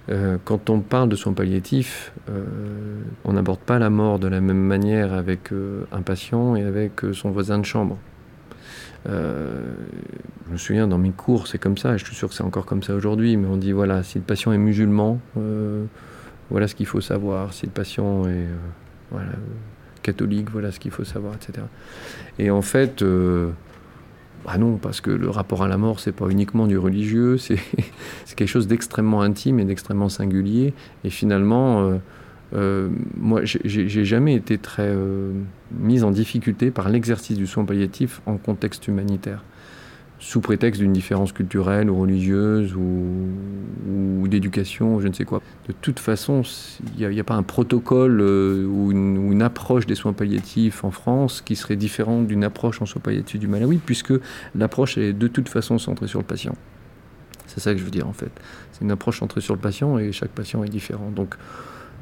Euh, 0.09 0.37
quand 0.45 0.69
on 0.69 0.79
parle 0.79 1.09
de 1.09 1.17
soins 1.17 1.33
palliatifs, 1.33 2.13
euh, 2.29 2.45
on 3.25 3.33
n'aborde 3.33 3.59
pas 3.59 3.79
la 3.79 3.89
mort 3.89 4.17
de 4.17 4.29
la 4.29 4.39
même 4.39 4.63
manière 4.63 5.13
avec 5.13 5.51
un 5.91 6.01
patient 6.03 6.55
et 6.55 6.63
avec 6.63 7.01
son 7.11 7.31
voisin 7.31 7.59
de 7.59 7.65
chambre. 7.65 7.97
Euh, 9.09 9.73
je 10.47 10.51
me 10.51 10.57
souviens 10.57 10.87
dans 10.87 10.97
mes 10.97 11.11
cours, 11.11 11.47
c'est 11.47 11.57
comme 11.57 11.77
ça, 11.77 11.95
et 11.95 11.97
je 11.97 12.05
suis 12.05 12.15
sûr 12.15 12.29
que 12.29 12.35
c'est 12.35 12.43
encore 12.43 12.65
comme 12.65 12.83
ça 12.83 12.93
aujourd'hui, 12.93 13.37
mais 13.37 13.47
on 13.47 13.57
dit 13.57 13.71
voilà, 13.71 14.03
si 14.03 14.17
le 14.17 14.23
patient 14.23 14.51
est 14.51 14.57
musulman, 14.57 15.19
euh, 15.37 15.85
voilà 16.49 16.67
ce 16.67 16.75
qu'il 16.75 16.85
faut 16.85 17.01
savoir. 17.01 17.53
Si 17.53 17.65
le 17.65 17.71
patient 17.71 18.25
est 18.27 18.47
euh, 19.13 19.19
catholique, 20.03 20.49
voilà 20.51 20.71
ce 20.71 20.79
qu'il 20.79 20.91
faut 20.91 21.03
savoir, 21.03 21.33
etc. 21.35 21.65
Et 22.37 22.51
en 22.51 22.61
fait, 22.61 23.03
bah 24.45 24.57
non, 24.57 24.77
parce 24.77 25.01
que 25.01 25.11
le 25.11 25.29
rapport 25.29 25.63
à 25.63 25.67
la 25.67 25.77
mort, 25.77 25.99
c'est 25.99 26.11
pas 26.11 26.27
uniquement 26.27 26.67
du 26.67 26.77
religieux, 26.77 27.37
c'est 27.37 27.59
quelque 28.35 28.47
chose 28.47 28.67
d'extrêmement 28.67 29.21
intime 29.21 29.59
et 29.59 29.65
d'extrêmement 29.65 30.09
singulier. 30.09 30.73
Et 31.03 31.09
finalement, 31.09 31.99
euh, 32.53 32.89
moi, 33.15 33.41
j'ai 33.43 34.05
jamais 34.05 34.35
été 34.35 34.57
très 34.57 34.87
euh, 34.87 35.31
mise 35.71 36.03
en 36.03 36.11
difficulté 36.11 36.71
par 36.71 36.89
l'exercice 36.89 37.37
du 37.37 37.47
soin 37.47 37.63
palliatif 37.63 38.21
en 38.25 38.37
contexte 38.37 38.87
humanitaire, 38.87 39.43
sous 40.19 40.41
prétexte 40.41 40.81
d'une 40.81 40.91
différence 40.91 41.31
culturelle 41.31 41.89
ou 41.89 41.99
religieuse 41.99 42.75
ou, 42.75 44.27
d'éducation, 44.27 45.01
je 45.01 45.09
ne 45.09 45.13
sais 45.13 45.25
quoi. 45.25 45.41
De 45.67 45.73
toute 45.81 45.99
façon, 45.99 46.43
il 46.97 47.09
n'y 47.09 47.19
a, 47.19 47.23
pas 47.23 47.33
un 47.33 47.43
protocole 47.43 48.21
euh, 48.21 48.65
ou, 48.65 48.91
une, 48.91 49.41
approche 49.41 49.85
des 49.85 49.95
soins 49.95 50.13
palliatifs 50.13 50.85
en 50.85 50.91
France 50.91 51.41
qui 51.41 51.57
serait 51.57 51.75
différente 51.75 52.27
d'une 52.27 52.45
approche 52.45 52.81
en 52.81 52.85
soins 52.85 53.01
palliatifs 53.01 53.39
du 53.39 53.47
Malawi, 53.47 53.79
puisque 53.85 54.13
l'approche 54.55 54.97
est 54.97 55.11
de 55.11 55.27
toute 55.27 55.49
façon 55.49 55.77
centrée 55.79 56.07
sur 56.07 56.19
le 56.19 56.25
patient. 56.25 56.55
C'est 57.47 57.59
ça 57.59 57.73
que 57.73 57.79
je 57.79 57.83
veux 57.83 57.91
dire 57.91 58.07
en 58.07 58.13
fait. 58.13 58.31
C'est 58.71 58.85
une 58.85 58.91
approche 58.91 59.19
centrée 59.19 59.41
sur 59.41 59.53
le 59.53 59.59
patient 59.59 59.97
et 59.97 60.13
chaque 60.13 60.31
patient 60.31 60.63
est 60.63 60.69
différent. 60.69 61.11
Donc, 61.13 61.35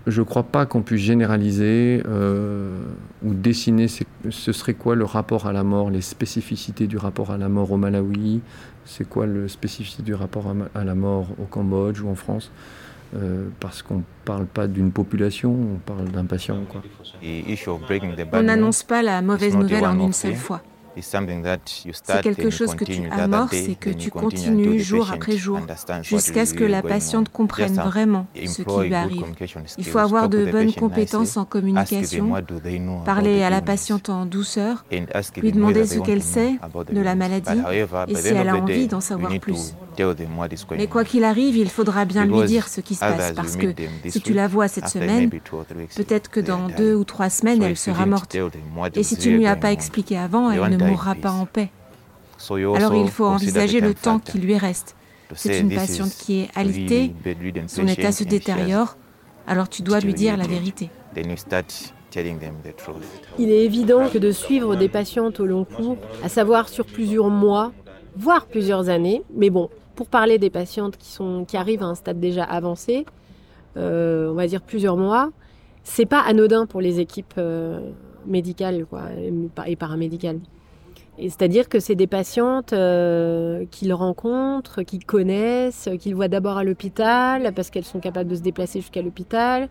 je 0.08 0.22
ne 0.22 0.25
crois 0.25 0.44
pas 0.44 0.65
qu'on 0.65 0.82
puisse 0.82 1.01
généraliser 1.01 2.03
euh, 2.08 2.79
ou 3.24 3.34
dessiner 3.34 3.88
ce 3.88 4.51
serait 4.51 4.74
quoi 4.74 4.96
le 4.96 5.06
rapport 5.06 5.48
à 5.48 5.53
la 5.53 5.63
mort, 5.63 5.89
les 5.89 6.01
spécificités 6.01 6.88
du 6.88 6.98
rapport 6.98 7.32
à 7.32 7.38
la 7.38 7.50
mort 7.50 7.72
au 7.72 7.77
Malawi, 7.77 8.41
c'est 8.86 9.08
quoi 9.08 9.25
le 9.25 9.48
spécificité 9.48 10.03
du 10.03 10.13
rapport 10.13 10.53
à, 10.74 10.84
la 10.84 10.96
mort 10.96 11.27
au 11.39 11.46
Cambodge 11.46 12.01
ou 12.01 12.10
en 12.10 12.15
France. 12.15 12.51
Euh, 13.15 13.48
parce 13.60 13.82
qu'on 13.82 13.98
ne 13.98 14.03
parle 14.24 14.46
pas 14.46 14.68
d'une 14.68 14.91
population, 14.91 15.51
on 15.51 15.77
parle 15.77 16.10
d'un 16.10 16.25
patient. 16.25 16.60
On 18.34 18.44
n'annonce 18.44 18.84
pas 18.84 19.01
la 19.01 19.24
mauvaise 19.24 19.56
nouvelle 19.56 19.86
en 19.86 20.00
une 20.00 20.13
seule 20.13 20.36
fois. 20.36 20.62
C'est 20.98 22.22
quelque 22.22 22.50
chose 22.50 22.75
que 22.75 22.84
tu 22.84 23.10
amorces 23.12 23.53
et 23.53 23.75
que 23.75 23.89
tu 23.89 24.12
continues 24.12 24.79
jour 24.79 25.12
après 25.12 25.38
jour 25.38 25.60
jusqu'à 26.01 26.46
ce 26.46 26.53
que 26.53 26.63
la 26.63 26.81
patiente 26.81 27.29
comprenne 27.29 27.75
vraiment 27.75 28.27
ce 28.36 28.62
qui 28.62 28.88
lui 28.88 28.96
arrive. 28.96 29.24
Il 29.77 29.86
faut 29.86 30.00
avoir 30.00 30.29
de 30.29 30.46
bonnes 30.46 30.74
compétences 30.74 31.38
en 31.38 31.46
communication, 31.46 32.34
parler 33.05 33.43
à 33.43 33.50
la 33.50 33.62
patiente 33.62 34.10
en 34.10 34.25
douceur, 34.25 34.86
lui 35.41 35.51
demander 35.51 35.86
ce 35.86 36.00
qu'elle 36.00 36.24
sait 36.24 36.60
de 36.91 37.01
la 37.01 37.15
maladie 37.15 37.62
et 38.08 38.15
si 38.15 38.27
elle 38.27 38.50
a 38.50 38.55
envie 38.55 38.88
d'en 38.88 39.01
savoir 39.01 39.38
plus. 39.39 39.75
Mais 40.77 40.88
quoi 40.88 41.03
qu'il 41.03 41.24
arrive, 41.24 41.58
il 41.58 41.69
faudra 41.69 42.05
bien 42.05 42.25
lui 42.25 42.43
dire 42.43 42.67
ce 42.67 42.81
qui 42.81 42.96
se 42.96 43.01
passe 43.01 43.34
parce 43.34 43.55
que 43.55 43.74
si 44.08 44.22
tu 44.22 44.34
la 44.34 44.48
vois 44.48 44.67
cette 44.67 44.88
semaine, 44.88 45.29
peut-être 45.29 46.29
que 46.29 46.39
dans 46.39 46.67
deux 46.69 46.96
ou 46.96 47.03
trois 47.03 47.29
semaines, 47.29 47.62
elle 47.62 47.77
sera 47.77 48.05
morte. 48.05 48.36
Et 48.96 49.03
si 49.03 49.17
tu 49.17 49.31
ne 49.31 49.38
lui 49.38 49.48
as 49.48 49.55
pas 49.55 49.72
expliqué 49.72 50.17
avant, 50.17 50.51
elle 50.51 50.72
ne 50.72 50.77
mourra 50.80 51.16
pas 51.16 51.32
en 51.32 51.46
paix. 51.46 51.70
Alors 52.50 52.96
il 52.96 53.10
faut 53.10 53.26
envisager 53.26 53.82
le 53.82 53.94
temps 53.94 54.20
qui 54.20 54.40
lui 54.40 54.58
reste. 54.58 54.96
C'est 55.36 55.60
une 55.60 55.74
patiente 55.74 56.12
qui 56.12 56.42
est 56.42 56.50
alitée, 56.56 57.14
son 57.68 57.88
état 57.88 58.12
se 58.12 58.24
détériore, 58.24 58.98
alors 59.48 59.70
tu 59.70 59.82
dois 59.82 60.00
lui 60.00 60.14
dire 60.14 60.38
la 60.38 60.48
vérité. 60.48 60.90
Il 63.38 63.52
est 63.52 63.66
évident 63.66 64.10
que 64.10 64.18
de 64.18 64.32
suivre 64.32 64.76
des 64.76 64.90
patientes 64.90 65.40
au 65.40 65.46
long 65.46 65.66
cours, 65.66 65.98
à 66.24 66.30
savoir 66.30 66.70
sur 66.70 66.86
plusieurs 66.86 67.30
mois, 67.30 67.72
voire 68.16 68.48
plusieurs 68.48 68.90
années, 68.90 69.22
mais 69.36 69.50
bon, 69.50 69.70
pour 69.96 70.08
parler 70.08 70.40
des 70.40 70.50
patientes 70.50 70.98
qui, 70.98 71.10
sont, 71.10 71.46
qui 71.46 71.58
arrivent 71.58 71.84
à 71.84 71.88
un 71.88 71.96
stade 71.96 72.20
déjà 72.20 72.44
avancé, 72.44 73.06
euh, 73.78 74.32
on 74.32 74.34
va 74.34 74.48
dire 74.48 74.62
plusieurs 74.62 74.98
mois, 74.98 75.32
c'est 75.84 76.06
pas 76.08 76.22
anodin 76.22 76.66
pour 76.66 76.82
les 76.82 77.00
équipes 77.00 77.36
euh, 77.38 77.92
médicales 78.26 78.86
quoi, 78.90 79.04
et 79.68 79.76
paramédicales. 79.76 80.40
C'est-à-dire 81.28 81.68
que 81.68 81.80
c'est 81.80 81.96
des 81.96 82.08
patientes 82.08 82.72
euh, 82.72 83.66
qu'ils 83.72 83.94
rencontrent, 83.94 84.84
qu'ils 84.84 85.06
connaissent, 85.06 85.90
qu'ils 86.00 86.16
voient 86.16 86.30
d'abord 86.30 86.58
à 86.58 86.64
l'hôpital 86.64 87.52
parce 87.54 87.70
qu'elles 87.70 87.86
sont 87.86 88.00
capables 88.00 88.30
de 88.30 88.36
se 88.36 88.42
déplacer 88.42 88.80
jusqu'à 88.80 89.02
l'hôpital, 89.02 89.68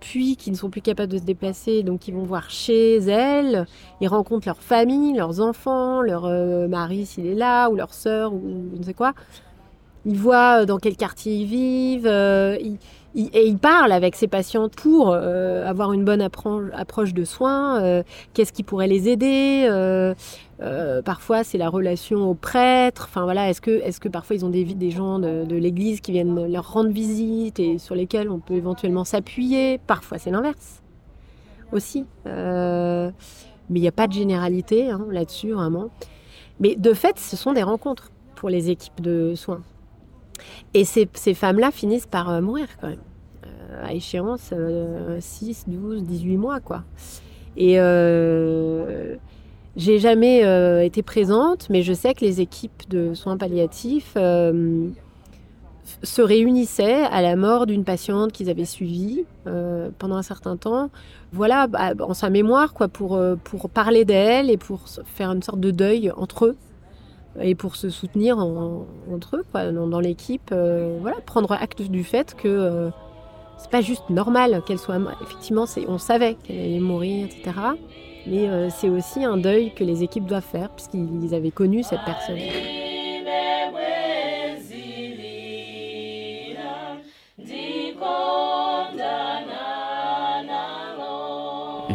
puis 0.00 0.36
qui 0.36 0.50
ne 0.50 0.56
sont 0.56 0.68
plus 0.68 0.82
capables 0.82 1.10
de 1.10 1.18
se 1.18 1.22
déplacer, 1.22 1.82
donc 1.82 2.08
ils 2.08 2.14
vont 2.14 2.24
voir 2.24 2.50
chez 2.50 2.96
elles, 2.96 3.66
ils 4.00 4.08
rencontrent 4.08 4.46
leur 4.46 4.60
famille, 4.60 5.16
leurs 5.16 5.40
enfants, 5.40 6.02
leur 6.02 6.26
euh, 6.26 6.68
mari 6.68 7.06
s'il 7.06 7.26
est 7.26 7.34
là, 7.34 7.70
ou 7.70 7.76
leur 7.76 7.94
sœur, 7.94 8.34
ou 8.34 8.42
je 8.74 8.78
ne 8.78 8.84
sais 8.84 8.94
quoi. 8.94 9.14
Ils 10.04 10.18
voient 10.18 10.66
dans 10.66 10.78
quel 10.78 10.96
quartier 10.96 11.36
ils 11.36 11.46
vivent, 11.46 12.08
et 13.14 13.46
il 13.46 13.58
parle 13.58 13.92
avec 13.92 14.16
ses 14.16 14.26
patientes 14.26 14.74
pour 14.74 15.10
euh, 15.10 15.66
avoir 15.66 15.92
une 15.92 16.04
bonne 16.04 16.22
approche 16.22 17.12
de 17.12 17.24
soins, 17.24 17.82
euh, 17.82 18.02
qu'est-ce 18.32 18.52
qui 18.52 18.62
pourrait 18.62 18.86
les 18.86 19.08
aider. 19.08 19.66
Euh, 19.68 21.02
parfois, 21.02 21.44
c'est 21.44 21.58
la 21.58 21.68
relation 21.68 22.28
au 22.30 22.34
prêtre. 22.34 23.06
Enfin 23.10 23.24
voilà, 23.24 23.50
est-ce 23.50 23.60
que, 23.60 24.08
parfois 24.08 24.36
ils 24.36 24.44
ont 24.44 24.48
des, 24.48 24.90
gens 24.90 25.18
de, 25.18 25.44
de 25.44 25.56
l'Église 25.56 26.00
qui 26.00 26.12
viennent 26.12 26.50
leur 26.50 26.72
rendre 26.72 26.90
visite 26.90 27.60
et 27.60 27.78
sur 27.78 27.94
lesquels 27.94 28.30
on 28.30 28.38
peut 28.38 28.54
éventuellement 28.54 29.04
s'appuyer? 29.04 29.78
Parfois, 29.86 30.18
c'est 30.18 30.30
l'inverse 30.30 30.82
aussi. 31.72 32.06
mais 32.24 33.10
il 33.70 33.80
n'y 33.80 33.88
a 33.88 33.92
pas 33.92 34.06
de 34.06 34.12
généralité 34.12 34.90
hein, 34.90 35.06
là-dessus 35.10 35.52
vraiment. 35.52 35.90
Mais 36.60 36.76
de 36.76 36.94
fait, 36.94 37.18
ce 37.18 37.36
sont 37.36 37.52
des 37.52 37.62
rencontres 37.62 38.10
pour 38.36 38.48
les 38.48 38.70
équipes 38.70 39.00
de 39.00 39.34
soins. 39.34 39.62
Et 40.74 40.84
ces, 40.84 41.06
femmes-là 41.34 41.70
finissent 41.70 42.06
par 42.06 42.30
euh, 42.30 42.40
mourir 42.40 42.66
quand 42.80 42.88
même, 42.88 42.98
euh, 43.46 43.86
à 43.86 43.92
échéance 43.92 44.52
6, 45.20 45.64
12, 45.66 46.04
18 46.04 46.36
mois 46.36 46.60
quoi. 46.60 46.84
Et 47.56 47.78
euh, 47.78 49.16
j'ai 49.76 49.98
jamais 49.98 50.40
été 50.86 51.02
présente, 51.02 51.68
mais 51.68 51.82
je 51.82 51.92
sais 51.92 52.14
que 52.14 52.24
les 52.24 52.40
équipes 52.40 52.88
de 52.88 53.12
soins 53.14 53.36
palliatifs 53.36 54.16
se 56.04 56.22
réunissaient 56.22 57.02
à 57.02 57.20
la 57.20 57.36
mort 57.36 57.66
d'une 57.66 57.84
patiente 57.84 58.32
qu'ils 58.32 58.48
avaient 58.48 58.64
suivie 58.64 59.24
pendant 59.98 60.16
un 60.16 60.22
certain 60.22 60.56
temps, 60.56 60.90
voilà, 61.32 61.66
bah, 61.66 61.92
en 62.00 62.14
sa 62.14 62.30
mémoire, 62.30 62.72
quoi, 62.72 62.88
pour, 62.88 63.20
pour 63.44 63.68
parler 63.68 64.06
d'elle 64.06 64.48
et 64.48 64.56
pour 64.56 64.88
faire 64.88 65.30
une 65.32 65.42
sorte 65.42 65.60
de 65.60 65.70
deuil 65.70 66.10
entre 66.16 66.46
eux 66.46 66.56
et 67.40 67.54
pour 67.54 67.76
se 67.76 67.90
soutenir 67.90 68.38
entre 68.38 69.36
eux, 69.36 69.72
dans, 69.72 70.00
l'équipe, 70.00 70.50
euh, 70.52 70.98
voilà, 71.00 71.20
prendre 71.20 71.52
acte 71.52 71.82
du 71.82 72.04
fait 72.04 72.34
que 72.34 72.48
euh, 72.48 72.90
c'est 73.58 73.70
pas 73.70 73.80
juste 73.80 74.10
normal 74.10 74.62
qu'elle 74.66 74.78
soit. 74.78 74.98
Effectivement, 75.22 75.64
on 75.88 75.98
savait 75.98 76.34
qu'elle 76.34 76.58
allait 76.58 76.80
mourir, 76.80 77.26
etc. 77.26 77.52
Mais 78.26 78.48
euh, 78.48 78.68
c'est 78.70 78.88
aussi 78.88 79.24
un 79.24 79.36
deuil 79.36 79.72
que 79.74 79.84
les 79.84 80.02
équipes 80.02 80.26
doivent 80.26 80.42
faire, 80.42 80.70
puisqu'ils 80.70 81.34
avaient 81.34 81.50
connu 81.50 81.82
cette 81.82 82.04
personne. 82.04 82.38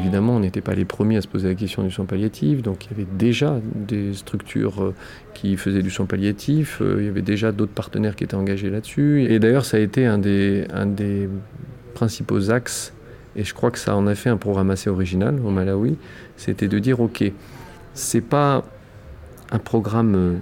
Évidemment, 0.08 0.38
on 0.38 0.40
n'était 0.40 0.62
pas 0.62 0.74
les 0.74 0.86
premiers 0.86 1.18
à 1.18 1.22
se 1.22 1.28
poser 1.28 1.50
la 1.50 1.56
question 1.56 1.84
du 1.84 1.92
soin 1.92 2.06
palliatif, 2.06 2.62
donc 2.62 2.86
il 2.86 2.92
y 2.92 2.94
avait 2.94 3.18
déjà 3.18 3.60
des 3.76 4.14
structures 4.14 4.82
euh, 4.82 4.96
qui 5.34 5.58
faisaient 5.58 5.82
du 5.82 5.90
soin 5.90 6.06
palliatif, 6.06 6.78
euh, 6.82 6.96
il 7.00 7.08
y 7.08 7.10
avait 7.10 7.22
déjà 7.22 7.52
d'autres 7.52 7.74
partenaires 7.74 8.16
qui 8.16 8.24
étaient 8.24 8.36
engagés 8.36 8.70
là-dessus. 8.70 9.26
Et 9.30 9.38
d'ailleurs, 9.40 9.66
ça 9.66 9.76
a 9.76 9.82
été 9.82 10.06
un 10.06 10.18
des, 10.18 11.30
principaux 11.94 12.52
axes, 12.52 12.94
et 13.36 13.44
je 13.44 13.54
crois 13.54 13.70
que 13.70 13.80
ça 13.80 13.98
en 13.98 14.08
a 14.08 14.16
fait 14.16 14.30
un 14.30 14.38
programme 14.38 14.70
assez 14.70 14.90
original 14.90 15.42
au 15.44 15.50
Malawi, 15.50 15.98
c'était 16.38 16.70
de 16.70 16.80
dire, 16.80 17.02
ok, 17.02 17.30
c'est 17.94 18.22
pas 18.22 18.64
un 19.52 19.60
programme 19.60 20.16
euh, 20.16 20.34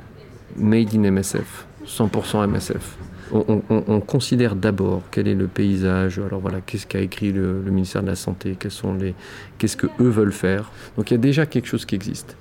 made 0.57 0.93
in 0.93 1.09
MSF, 1.09 1.65
100% 1.87 2.47
MSF 2.47 2.99
on, 3.31 4.01
considère 4.01 4.55
d'abord 4.55 5.01
quel 5.11 5.27
est 5.27 5.35
le 5.35 5.47
paysage, 5.47 6.19
alors 6.19 6.39
voilà, 6.39 6.61
qu'est-ce 6.61 6.85
qu'a 6.85 6.99
écrit 6.99 7.31
le, 7.31 7.61
ministère 7.65 8.03
de 8.03 8.07
la 8.07 8.15
Santé, 8.15 8.57
qu'est-ce 8.59 9.77
que 9.77 9.87
eux 9.99 10.09
veulent 10.09 10.31
faire? 10.31 10.71
Donc 10.97 11.11
il 11.11 11.15
y 11.15 11.17
a 11.17 11.19
déjà 11.19 11.45
quelque 11.45 11.67
chose 11.67 11.85
qui 11.85 11.95
existe. 11.95 12.37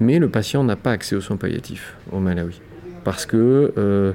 Mais 0.00 0.18
le 0.18 0.28
patient 0.30 0.64
n'a 0.64 0.76
pas 0.76 0.92
accès 0.92 1.14
aux 1.14 1.20
soins 1.20 1.36
palliatifs 1.36 1.94
au 2.10 2.20
Malawi. 2.20 2.60
Parce 3.04 3.26
que 3.26 3.72
euh, 3.76 4.12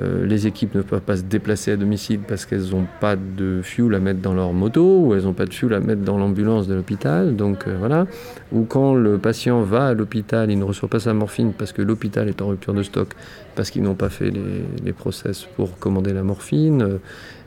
euh, 0.00 0.26
les 0.26 0.46
équipes 0.46 0.76
ne 0.76 0.82
peuvent 0.82 1.00
pas 1.00 1.16
se 1.16 1.22
déplacer 1.22 1.72
à 1.72 1.76
domicile 1.76 2.20
parce 2.20 2.46
qu'elles 2.46 2.70
n'ont 2.70 2.86
pas 3.00 3.16
de 3.16 3.60
fuel 3.64 3.94
à 3.94 3.98
mettre 3.98 4.20
dans 4.20 4.34
leur 4.34 4.52
moto 4.52 5.06
ou 5.06 5.14
elles 5.14 5.24
n'ont 5.24 5.32
pas 5.32 5.44
de 5.44 5.52
fuel 5.52 5.74
à 5.74 5.80
mettre 5.80 6.02
dans 6.02 6.18
l'ambulance 6.18 6.68
de 6.68 6.74
l'hôpital. 6.74 7.34
Donc 7.34 7.66
euh, 7.66 7.76
voilà. 7.78 8.06
Ou 8.52 8.62
quand 8.62 8.94
le 8.94 9.18
patient 9.18 9.62
va 9.62 9.88
à 9.88 9.94
l'hôpital, 9.94 10.52
il 10.52 10.58
ne 10.58 10.64
reçoit 10.64 10.88
pas 10.88 11.00
sa 11.00 11.14
morphine 11.14 11.52
parce 11.52 11.72
que 11.72 11.82
l'hôpital 11.82 12.28
est 12.28 12.40
en 12.40 12.46
rupture 12.46 12.74
de 12.74 12.84
stock, 12.84 13.08
parce 13.56 13.70
qu'ils 13.70 13.82
n'ont 13.82 13.96
pas 13.96 14.08
fait 14.08 14.30
les, 14.30 14.92
process 14.92 15.46
pour 15.56 15.78
commander 15.78 16.12
la 16.12 16.22
morphine, 16.22 16.98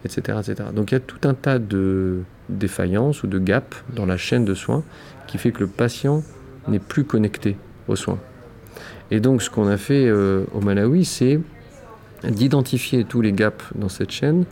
etc., 0.05 0.37
euh, 0.37 0.41
etc. 0.41 0.69
Donc 0.75 0.91
il 0.91 0.95
y 0.95 0.97
a 0.97 1.01
tout 1.01 1.27
un 1.27 1.33
tas 1.33 1.57
de 1.57 2.19
défaillances 2.49 3.23
ou 3.23 3.27
de 3.27 3.39
gaps 3.39 3.83
dans 3.95 4.05
la 4.05 4.17
chaîne 4.17 4.45
de 4.45 4.53
soins 4.53 4.83
qui 5.27 5.37
fait 5.37 5.51
que 5.51 5.61
le 5.61 5.67
patient 5.67 6.23
n'est 6.67 6.79
plus 6.79 7.05
connecté 7.05 7.55
aux 7.87 7.95
soins. 7.95 8.19
Et 9.09 9.19
donc 9.19 9.41
ce 9.41 9.49
qu'on 9.49 9.67
a 9.67 9.77
fait 9.77 10.11
au 10.11 10.61
Malawi, 10.61 11.03
c'est 11.03 11.39
d'identifier 12.23 13.03
tous 13.03 13.21
les 13.21 13.31
gaps 13.31 13.65
dans 13.75 13.89
cette 13.89 14.11
chaîne 14.11 14.45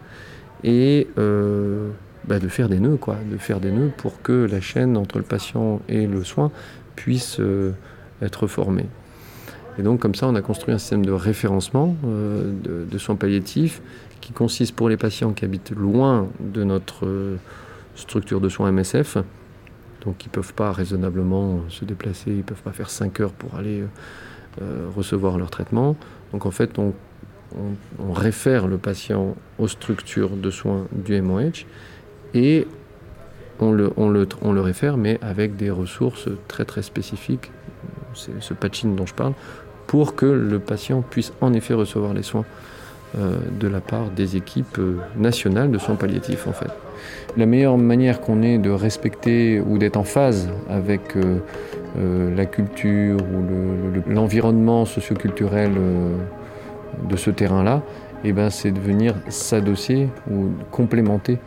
et 0.63 1.07
euh, 1.17 1.89
bah, 2.25 2.39
de 2.39 2.47
faire 2.47 2.69
des 2.69 2.79
nœuds, 2.79 2.97
quoi, 2.97 3.17
de 3.29 3.37
faire 3.37 3.59
des 3.59 3.71
nœuds 3.71 3.91
pour 3.95 4.21
que 4.21 4.47
la 4.49 4.61
chaîne 4.61 4.97
entre 4.97 5.17
le 5.17 5.23
patient 5.23 5.81
et 5.87 6.07
le 6.07 6.23
soin 6.23 6.51
puisse 6.95 7.39
euh, 7.39 7.71
être 8.21 8.47
formée. 8.47 8.87
Et 9.77 9.83
donc 9.83 9.99
comme 9.99 10.15
ça, 10.15 10.27
on 10.27 10.35
a 10.35 10.41
construit 10.41 10.73
un 10.73 10.77
système 10.77 11.05
de 11.05 11.11
référencement 11.11 11.95
euh, 12.05 12.51
de, 12.89 12.97
soins 12.97 13.15
palliatifs 13.15 13.81
qui 14.19 14.33
consiste 14.33 14.75
pour 14.75 14.89
les 14.89 14.97
patients 14.97 15.31
qui 15.31 15.45
habitent 15.45 15.71
loin 15.71 16.27
de 16.41 16.63
notre 16.65 17.07
structure 17.95 18.41
de 18.41 18.49
soins 18.49 18.71
MSF, 18.71 19.17
donc 20.03 20.17
qui 20.17 20.27
ne 20.27 20.33
peuvent 20.33 20.53
pas 20.53 20.73
raisonnablement 20.73 21.61
se 21.69 21.85
déplacer, 21.85 22.31
ils 22.31 22.37
ne 22.37 22.43
peuvent 22.43 22.61
pas 22.61 22.73
faire 22.73 22.89
5 22.89 23.17
heures 23.21 23.31
pour 23.31 23.55
aller 23.55 23.85
recevoir 24.93 25.37
leur 25.37 25.49
traitement. 25.49 25.95
Donc 26.33 26.45
en 26.45 26.51
fait, 26.51 26.77
on 26.77 26.93
on, 27.99 28.13
réfère 28.13 28.67
le 28.67 28.77
patient 28.77 29.35
aux 29.57 29.67
structures 29.67 30.31
de 30.31 30.49
soins 30.51 30.87
du 30.91 31.19
MOH 31.21 31.65
et 32.33 32.67
on 33.59 33.71
le, 33.71 33.91
on, 33.97 34.61
réfère, 34.61 34.97
mais 34.97 35.19
avec 35.21 35.55
des 35.55 35.69
ressources 35.69 36.29
très 36.47 36.65
très 36.65 36.81
spécifiques, 36.81 37.51
c'est 38.13 38.41
ce 38.41 38.53
patching 38.53 38.95
dont 38.95 39.05
je 39.05 39.13
parle, 39.13 39.33
pour 39.87 40.15
que 40.15 40.25
le 40.25 40.59
patient 40.59 41.01
puisse 41.01 41.33
en 41.41 41.53
effet 41.53 41.73
recevoir 41.73 42.13
les 42.13 42.23
soins 42.23 42.45
euh, 43.17 43.37
de 43.59 43.67
la 43.67 43.81
part 43.81 44.11
des 44.11 44.35
équipes 44.35 44.77
euh, 44.77 44.97
nationales 45.17 45.71
de 45.71 45.79
soins 45.79 45.95
palliatifs 45.95 46.47
en 46.47 46.53
fait. 46.53 46.69
La 47.37 47.47
meilleure 47.47 47.77
manière 47.77 48.21
qu'on 48.21 48.43
ait 48.43 48.59
de 48.59 48.69
respecter 48.69 49.59
ou 49.59 49.79
d'être 49.79 49.97
en 49.97 50.03
phase 50.03 50.49
avec 50.69 51.17
euh, 51.17 52.35
la 52.35 52.45
culture 52.45 53.17
ou 53.17 54.11
l'environnement 54.11 54.85
socioculturel 54.85 55.71
de 57.07 57.15
ce 57.15 57.29
terrain-là, 57.29 57.81
eh 58.23 58.33
ben, 58.33 58.49
c'est 58.49 58.71
de 58.71 58.79
venir 58.79 59.15
s'adosser 59.29 60.09
ou 60.29 60.49
complémenter 60.71 61.39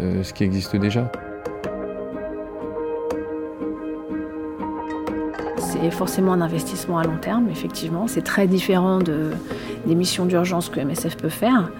euh, 0.00 0.22
ce 0.22 0.32
qui 0.32 0.44
existe 0.44 0.76
déjà. 0.76 1.10
C'est 5.58 5.90
forcément 5.90 6.32
un 6.32 6.40
investissement 6.40 6.98
à 6.98 7.04
long 7.04 7.16
terme, 7.20 7.48
effectivement. 7.50 8.06
C'est 8.06 8.22
très 8.22 8.46
différent 8.46 8.98
de, 8.98 9.30
des 9.86 9.94
missions 9.94 10.26
d'urgence 10.26 10.68
que 10.68 10.80
MSF 10.80 11.16
peut 11.16 11.28
faire. 11.28 11.70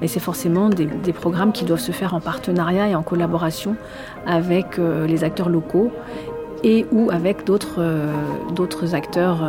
Et 0.00 0.08
c'est 0.08 0.20
forcément 0.20 0.68
des, 0.68 0.86
programmes 1.12 1.52
qui 1.52 1.64
doivent 1.64 1.80
se 1.80 1.92
faire 1.92 2.14
en 2.14 2.20
partenariat 2.20 2.88
et 2.88 2.94
en 2.94 3.02
collaboration 3.02 3.74
avec 4.26 4.78
euh, 4.78 5.06
les 5.06 5.24
acteurs 5.24 5.48
locaux 5.48 5.90
et 6.62 6.86
ou 6.92 7.10
avec 7.10 7.44
d'autres 7.44 7.80
euh, 7.80 8.94
acteurs 8.94 9.42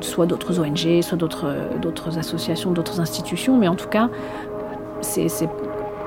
soit 0.00 0.26
d'autres 0.26 0.60
ONG, 0.60 1.02
soit 1.02 1.18
d'autres 1.18 2.18
associations, 2.18 2.72
d'autres 2.72 3.00
institutions, 3.00 3.56
mais 3.56 3.68
en 3.68 3.74
tout 3.74 3.88
cas, 3.88 4.10
c'est 5.00 5.48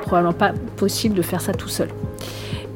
probablement 0.01 0.33
pas 0.33 0.53
possible 0.77 1.15
de 1.15 1.21
faire 1.21 1.41
ça 1.41 1.53
tout 1.53 1.67
seul. 1.67 1.89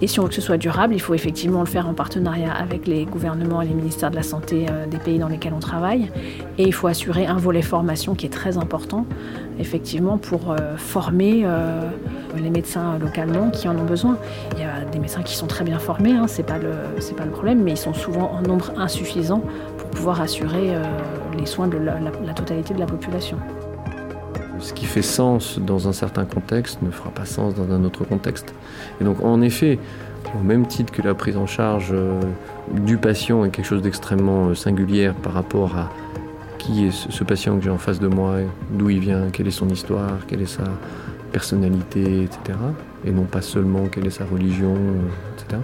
Et 0.01 0.07
si 0.07 0.19
on 0.19 0.23
veut 0.23 0.29
que 0.29 0.35
ce 0.35 0.41
soit 0.41 0.57
durable, 0.57 0.93
il 0.93 0.99
faut 0.99 1.13
effectivement 1.13 1.61
le 1.61 1.65
faire 1.65 1.87
en 1.87 1.93
partenariat 1.93 2.51
avec 2.51 2.87
les 2.87 3.05
gouvernements 3.05 3.61
et 3.61 3.67
les 3.67 3.73
ministères 3.73 4.11
de 4.11 4.17
la 4.17 4.23
Santé 4.23 4.65
euh, 4.69 4.85
des 4.85 4.97
pays 4.97 5.17
dans 5.17 5.29
lesquels 5.29 5.53
on 5.53 5.59
travaille. 5.59 6.11
Et 6.57 6.63
il 6.63 6.73
faut 6.73 6.87
assurer 6.87 7.25
un 7.25 7.37
volet 7.37 7.61
formation 7.61 8.13
qui 8.13 8.25
est 8.25 8.29
très 8.33 8.57
important, 8.57 9.05
effectivement, 9.59 10.17
pour 10.17 10.51
euh, 10.51 10.75
former 10.75 11.45
les 12.35 12.49
médecins 12.49 12.97
localement 12.99 13.49
qui 13.49 13.69
en 13.69 13.77
ont 13.77 13.85
besoin. 13.85 14.17
Il 14.57 14.61
y 14.61 14.65
a 14.65 14.83
des 14.83 14.99
médecins 14.99 15.21
qui 15.21 15.35
sont 15.35 15.47
très 15.47 15.63
bien 15.63 15.79
formés, 15.79 16.11
hein, 16.11 16.25
c'est 16.27 16.43
pas 16.43 16.57
le 16.57 17.31
problème, 17.31 17.63
mais 17.63 17.71
ils 17.71 17.77
sont 17.77 17.93
souvent 17.93 18.31
en 18.31 18.41
nombre 18.41 18.73
insuffisant 18.75 19.41
pouvoir 19.93 20.21
assurer 20.21 20.75
euh, 20.75 20.84
les 21.38 21.45
soins 21.45 21.67
de 21.67 21.77
la, 21.77 22.34
totalité 22.34 22.73
de 22.73 22.79
la 22.79 22.86
population. 22.86 23.38
Ce 24.60 24.73
qui 24.73 24.86
fait 24.86 25.01
sens 25.01 25.60
dans 25.60 25.88
un 25.88 25.93
certain 25.93 26.25
contexte 26.25 26.82
ne 26.82 26.91
fera 26.91 27.10
pas 27.10 27.25
sens 27.25 27.53
dans 27.56 27.71
un 27.73 27.84
autre 27.84 28.03
contexte. 28.06 28.53
Et 29.01 29.03
donc 29.03 29.23
en 29.23 29.41
effet, 29.41 29.79
au 30.39 30.43
même 30.43 30.67
titre 30.67 30.91
que 30.91 31.01
la 31.01 31.13
prise 31.13 31.38
en 31.38 31.47
charge 31.47 31.89
euh, 31.91 32.21
du 32.71 32.97
patient 32.97 33.45
est 33.45 33.49
quelque 33.49 33.65
chose 33.65 33.82
d'extrêmement 33.82 34.47
euh, 34.47 34.56
singulier 34.56 35.12
par 35.21 35.34
rapport 35.34 35.77
à 35.77 35.89
qui 36.58 36.86
est 36.86 36.91
ce 36.91 37.23
patient 37.25 37.58
que 37.58 37.63
j'ai 37.63 37.69
en 37.69 37.77
face 37.77 37.99
de 37.99 38.08
moi, 38.08 38.38
d'où 38.71 38.89
il 38.89 38.99
vient, 38.99 39.29
quelle 39.34 39.47
est 39.47 39.51
son 39.51 39.67
histoire, 39.67 40.25
quelle 40.27 40.41
est 40.41 40.45
sa 40.45 40.63
personnalité, 41.34 42.23
etc. 42.23 42.58
Et 43.06 43.12
non 43.12 43.23
pas 43.23 43.41
seulement 43.41 43.88
quelle 43.88 44.08
est 44.08 44.12
sa 44.12 44.23
religion, 44.23 44.75
etc. 45.36 45.62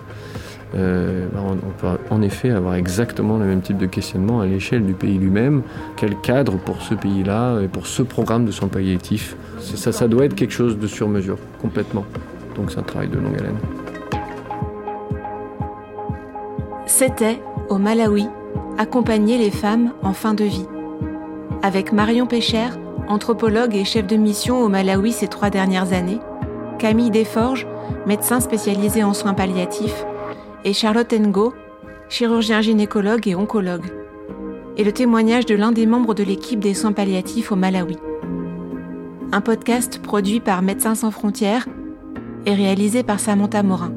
Euh, 0.75 1.27
bah, 1.33 1.39
on, 1.43 1.55
peut 1.55 1.87
en 2.11 2.21
effet 2.21 2.51
avoir 2.51 2.75
exactement 2.75 3.37
le 3.37 3.45
même 3.45 3.61
type 3.61 3.77
de 3.77 3.87
questionnement 3.87 4.41
à 4.41 4.45
l'échelle 4.45 4.85
du 4.85 4.93
pays 4.93 5.17
lui-même. 5.17 5.63
Quel 5.95 6.15
cadre 6.17 6.57
pour 6.57 6.81
ce 6.81 6.93
pays-là 6.93 7.59
et 7.61 7.67
pour 7.67 7.87
ce 7.87 8.03
programme 8.03 8.45
de 8.45 8.51
soins 8.51 8.67
palliatifs? 8.67 9.35
Ça, 9.59 9.91
ça 9.91 10.07
doit 10.07 10.25
être 10.25 10.35
quelque 10.35 10.53
chose 10.53 10.77
de 10.77 10.87
sur 10.87 11.07
mesure, 11.07 11.37
complètement. 11.61 12.05
Donc 12.55 12.71
c'est 12.71 12.79
un 12.79 12.83
travail 12.83 13.07
de 13.07 13.17
longue 13.17 13.37
haleine. 13.37 13.57
C'était, 16.85 17.41
au 17.69 17.77
Malawi, 17.77 18.27
accompagner 18.77 19.37
les 19.37 19.51
femmes 19.51 19.91
en 20.03 20.13
fin 20.13 20.33
de 20.33 20.43
vie. 20.43 20.65
Avec 21.63 21.91
Marion 21.91 22.27
Pécher, 22.27 22.67
anthropologue 23.07 23.75
et 23.75 23.85
chef 23.85 24.05
de 24.05 24.15
mission 24.15 24.61
au 24.61 24.69
Malawi 24.69 25.11
ces 25.11 25.27
trois 25.27 25.49
dernières 25.49 25.93
années, 25.93 26.19
Camille 26.77 27.11
Desforges, 27.11 27.67
médecin 28.05 28.39
spécialisé 28.39 29.03
en 29.03 29.13
soins 29.13 29.33
palliatifs, 29.33 30.05
et 30.63 30.73
Charlotte 30.73 31.13
Ngo, 31.13 31.53
chirurgien 32.09 32.61
gynécologue 32.61 33.27
et 33.27 33.35
oncologue, 33.35 33.85
et 34.77 34.83
le 34.83 34.91
témoignage 34.91 35.45
de 35.45 35.55
l'un 35.55 35.71
des 35.71 35.85
membres 35.85 36.13
de 36.13 36.23
l'équipe 36.23 36.59
des 36.59 36.73
soins 36.73 36.91
palliatifs 36.91 37.51
au 37.51 37.55
Malawi. 37.55 37.97
Un 39.31 39.41
podcast 39.41 40.01
produit 40.01 40.39
par 40.39 40.61
Médecins 40.61 40.95
sans 40.95 41.11
frontières 41.11 41.67
et 42.45 42.53
réalisé 42.53 43.03
par 43.03 43.19
Samantha 43.19 43.61
Morin. 43.63 43.93